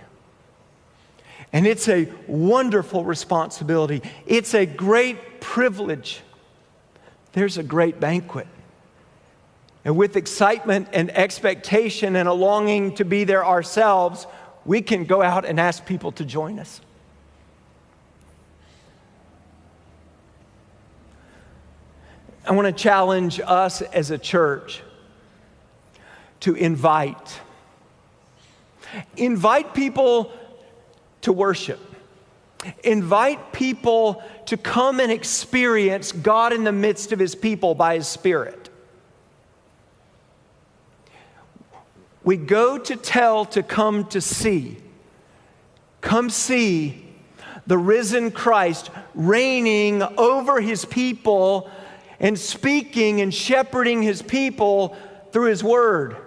And 1.51 1.65
it's 1.65 1.89
a 1.89 2.13
wonderful 2.27 3.03
responsibility. 3.03 4.03
It's 4.27 4.53
a 4.53 4.67
great 4.67 5.41
privilege 5.41 6.21
there's 7.33 7.57
a 7.57 7.63
great 7.63 7.99
banquet. 7.99 8.47
And 9.85 9.95
with 9.95 10.15
excitement 10.15 10.89
and 10.93 11.09
expectation 11.11 12.15
and 12.15 12.27
a 12.27 12.33
longing 12.33 12.95
to 12.95 13.05
be 13.05 13.23
there 13.23 13.45
ourselves, 13.45 14.27
we 14.65 14.81
can 14.81 15.05
go 15.05 15.21
out 15.21 15.45
and 15.45 15.59
ask 15.59 15.85
people 15.85 16.11
to 16.13 16.25
join 16.25 16.59
us. 16.59 16.81
I 22.45 22.51
want 22.51 22.65
to 22.65 22.83
challenge 22.83 23.39
us 23.45 23.81
as 23.81 24.11
a 24.11 24.17
church 24.17 24.81
to 26.41 26.55
invite. 26.55 27.39
Invite 29.17 29.73
people 29.73 30.31
to 31.21 31.31
worship. 31.31 31.79
Invite 32.83 33.53
people 33.53 34.21
to 34.47 34.57
come 34.57 34.99
and 34.99 35.11
experience 35.11 36.11
God 36.11 36.51
in 36.51 36.63
the 36.63 36.71
midst 36.71 37.11
of 37.11 37.19
his 37.19 37.35
people 37.35 37.73
by 37.73 37.95
his 37.95 38.07
Spirit. 38.07 38.69
We 42.23 42.35
go 42.35 42.77
to 42.77 42.95
tell 42.95 43.45
to 43.45 43.63
come 43.63 44.05
to 44.07 44.19
see. 44.19 44.77
Come 46.01 46.29
see 46.29 47.05
the 47.65 47.77
risen 47.77 48.31
Christ 48.31 48.89
reigning 49.15 50.01
over 50.01 50.59
his 50.59 50.85
people 50.85 51.69
and 52.19 52.37
speaking 52.37 53.21
and 53.21 53.33
shepherding 53.33 54.01
his 54.01 54.21
people 54.21 54.97
through 55.31 55.49
his 55.49 55.63
word. 55.63 56.17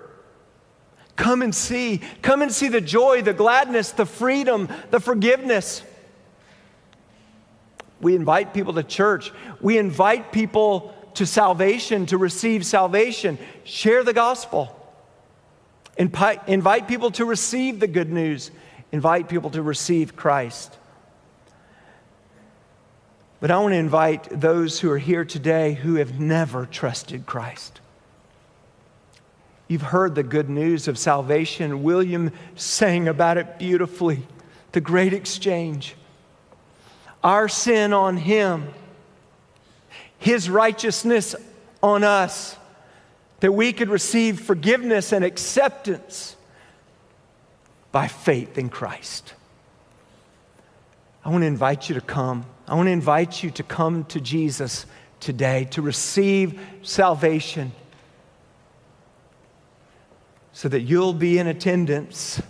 Come 1.16 1.43
and 1.43 1.55
see. 1.55 2.01
Come 2.22 2.41
and 2.41 2.51
see 2.51 2.68
the 2.68 2.80
joy, 2.80 3.20
the 3.20 3.35
gladness, 3.35 3.93
the 3.93 4.07
freedom, 4.07 4.68
the 4.91 5.01
forgiveness 5.01 5.83
we 8.03 8.16
invite 8.16 8.53
people 8.53 8.74
to 8.74 8.82
church. 8.82 9.32
We 9.61 9.78
invite 9.78 10.32
people 10.32 10.94
to 11.14 11.24
salvation, 11.24 12.07
to 12.07 12.18
receive 12.18 12.66
salvation. 12.66 13.38
Share 13.64 14.03
the 14.03 14.12
gospel. 14.12 14.76
Invite 15.96 16.88
people 16.88 17.12
to 17.12 17.24
receive 17.24 17.78
the 17.78 17.86
good 17.86 18.11
news. 18.11 18.50
Invite 18.90 19.28
people 19.28 19.50
to 19.50 19.62
receive 19.62 20.16
Christ. 20.16 20.76
But 23.40 23.50
I 23.50 23.59
want 23.59 23.72
to 23.72 23.78
invite 23.78 24.28
those 24.40 24.80
who 24.80 24.90
are 24.90 24.98
here 24.98 25.24
today 25.24 25.74
who 25.74 25.94
have 25.96 26.18
never 26.18 26.66
trusted 26.66 27.24
Christ. 27.24 27.80
You've 29.68 29.82
heard 29.82 30.14
the 30.14 30.22
good 30.22 30.50
news 30.50 30.88
of 30.88 30.98
salvation. 30.98 31.82
William 31.82 32.32
sang 32.57 33.07
about 33.07 33.38
it 33.38 33.59
beautifully. 33.59 34.26
the 34.72 34.80
great 34.80 35.12
exchange. 35.12 35.94
Our 37.23 37.49
sin 37.49 37.93
on 37.93 38.16
him, 38.16 38.68
his 40.18 40.51
righteousness 40.51 41.35
on 41.83 42.05
us, 42.05 42.57
that 43.41 43.53
we 43.53 43.73
could 43.73 43.89
receive 43.89 44.41
forgiveness 44.41 45.12
and 45.12 45.25
acceptance 45.25 46.37
by 47.91 48.09
faith 48.09 48.57
in 48.57 48.68
Christ. 48.68 49.35
I 51.25 51.31
want 51.31 51.43
to 51.43 51.47
invite 51.47 51.89
you 51.89 51.95
to 51.95 52.01
come. 52.01 52.47
I 52.66 52.75
want 52.75 52.87
to 52.87 52.93
invite 52.93 53.43
you 53.43 53.51
to 53.53 53.62
come 53.62 54.05
to 54.07 54.20
Jesus 54.20 54.87
today 55.20 55.68
to 55.70 55.83
receive 55.83 56.61
salvation 56.83 57.73
so 60.53 60.68
that 60.68 60.81
you'll 60.81 61.14
be 61.14 61.39
in 61.39 61.47
attendance 61.47 62.43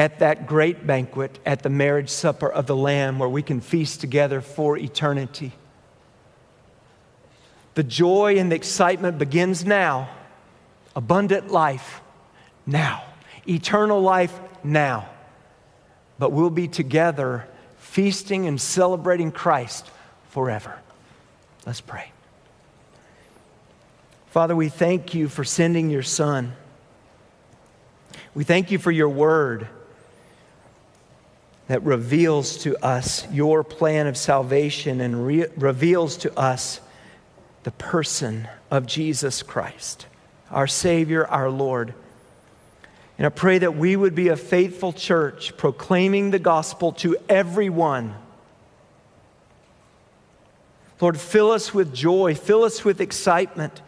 at 0.00 0.20
that 0.20 0.46
great 0.46 0.86
banquet 0.86 1.38
at 1.44 1.62
the 1.62 1.68
marriage 1.68 2.08
supper 2.08 2.50
of 2.50 2.66
the 2.66 2.74
Lamb 2.74 3.18
where 3.18 3.28
we 3.28 3.42
can 3.42 3.60
feast 3.60 4.00
together 4.00 4.40
for 4.40 4.78
eternity. 4.78 5.52
The 7.74 7.82
joy 7.82 8.38
and 8.38 8.50
the 8.50 8.56
excitement 8.56 9.18
begins 9.18 9.62
now, 9.62 10.08
abundant 10.96 11.50
life 11.50 12.00
now, 12.64 13.04
eternal 13.46 14.00
life 14.00 14.32
now. 14.64 15.06
But 16.18 16.32
we'll 16.32 16.48
be 16.48 16.66
together 16.66 17.46
feasting 17.76 18.46
and 18.46 18.58
celebrating 18.58 19.30
Christ 19.30 19.86
forever. 20.30 20.78
Let's 21.66 21.82
pray. 21.82 22.10
Father, 24.30 24.56
we 24.56 24.70
thank 24.70 25.12
you 25.12 25.28
for 25.28 25.44
sending 25.44 25.90
your 25.90 26.02
Son. 26.02 26.54
We 28.32 28.44
thank 28.44 28.70
you 28.70 28.78
for 28.78 28.90
your 28.90 29.10
word 29.10 29.68
that 31.70 31.84
reveals 31.84 32.56
to 32.56 32.76
us 32.84 33.30
your 33.30 33.62
plan 33.62 34.08
of 34.08 34.16
salvation 34.16 35.00
and 35.00 35.24
re- 35.24 35.46
reveals 35.56 36.16
to 36.16 36.36
us 36.36 36.80
the 37.62 37.70
person 37.70 38.48
of 38.72 38.86
Jesus 38.86 39.44
Christ, 39.44 40.06
our 40.50 40.66
Savior, 40.66 41.24
our 41.28 41.48
Lord. 41.48 41.94
And 43.18 43.24
I 43.24 43.28
pray 43.28 43.58
that 43.58 43.76
we 43.76 43.94
would 43.94 44.16
be 44.16 44.26
a 44.26 44.36
faithful 44.36 44.92
church 44.92 45.56
proclaiming 45.56 46.32
the 46.32 46.40
gospel 46.40 46.90
to 46.94 47.16
everyone. 47.28 48.16
Lord, 51.00 51.20
fill 51.20 51.52
us 51.52 51.72
with 51.72 51.94
joy, 51.94 52.34
fill 52.34 52.64
us 52.64 52.84
with 52.84 53.00
excitement. 53.00 53.80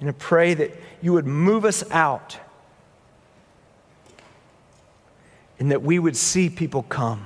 And 0.00 0.08
I 0.08 0.12
pray 0.18 0.54
that 0.54 0.72
you 1.00 1.12
would 1.12 1.28
move 1.28 1.64
us 1.64 1.88
out 1.92 2.38
and 5.62 5.70
that 5.70 5.80
we 5.80 5.96
would 5.96 6.16
see 6.16 6.50
people 6.50 6.82
come. 6.82 7.24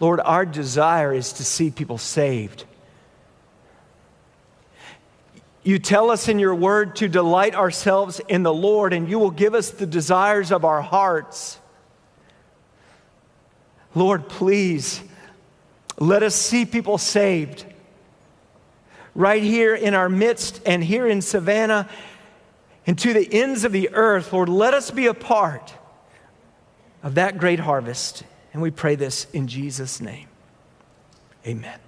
Lord, 0.00 0.18
our 0.18 0.44
desire 0.44 1.14
is 1.14 1.32
to 1.34 1.44
see 1.44 1.70
people 1.70 1.96
saved. 1.96 2.64
You 5.62 5.78
tell 5.78 6.10
us 6.10 6.26
in 6.26 6.40
your 6.40 6.56
word 6.56 6.96
to 6.96 7.06
delight 7.06 7.54
ourselves 7.54 8.20
in 8.26 8.42
the 8.42 8.52
Lord, 8.52 8.92
and 8.92 9.08
you 9.08 9.20
will 9.20 9.30
give 9.30 9.54
us 9.54 9.70
the 9.70 9.86
desires 9.86 10.50
of 10.50 10.64
our 10.64 10.82
hearts. 10.82 11.60
Lord, 13.94 14.28
please 14.28 15.00
let 16.00 16.24
us 16.24 16.34
see 16.34 16.64
people 16.64 16.98
saved 16.98 17.64
right 19.14 19.44
here 19.44 19.76
in 19.76 19.94
our 19.94 20.08
midst 20.08 20.60
and 20.66 20.82
here 20.82 21.06
in 21.06 21.22
Savannah 21.22 21.88
and 22.88 22.98
to 22.98 23.12
the 23.12 23.32
ends 23.32 23.62
of 23.62 23.70
the 23.70 23.90
earth. 23.92 24.32
Lord, 24.32 24.48
let 24.48 24.74
us 24.74 24.90
be 24.90 25.06
a 25.06 25.14
part 25.14 25.74
of 27.02 27.14
that 27.14 27.38
great 27.38 27.60
harvest. 27.60 28.22
And 28.52 28.62
we 28.62 28.70
pray 28.70 28.94
this 28.94 29.26
in 29.32 29.48
Jesus' 29.48 30.00
name. 30.00 30.28
Amen. 31.46 31.78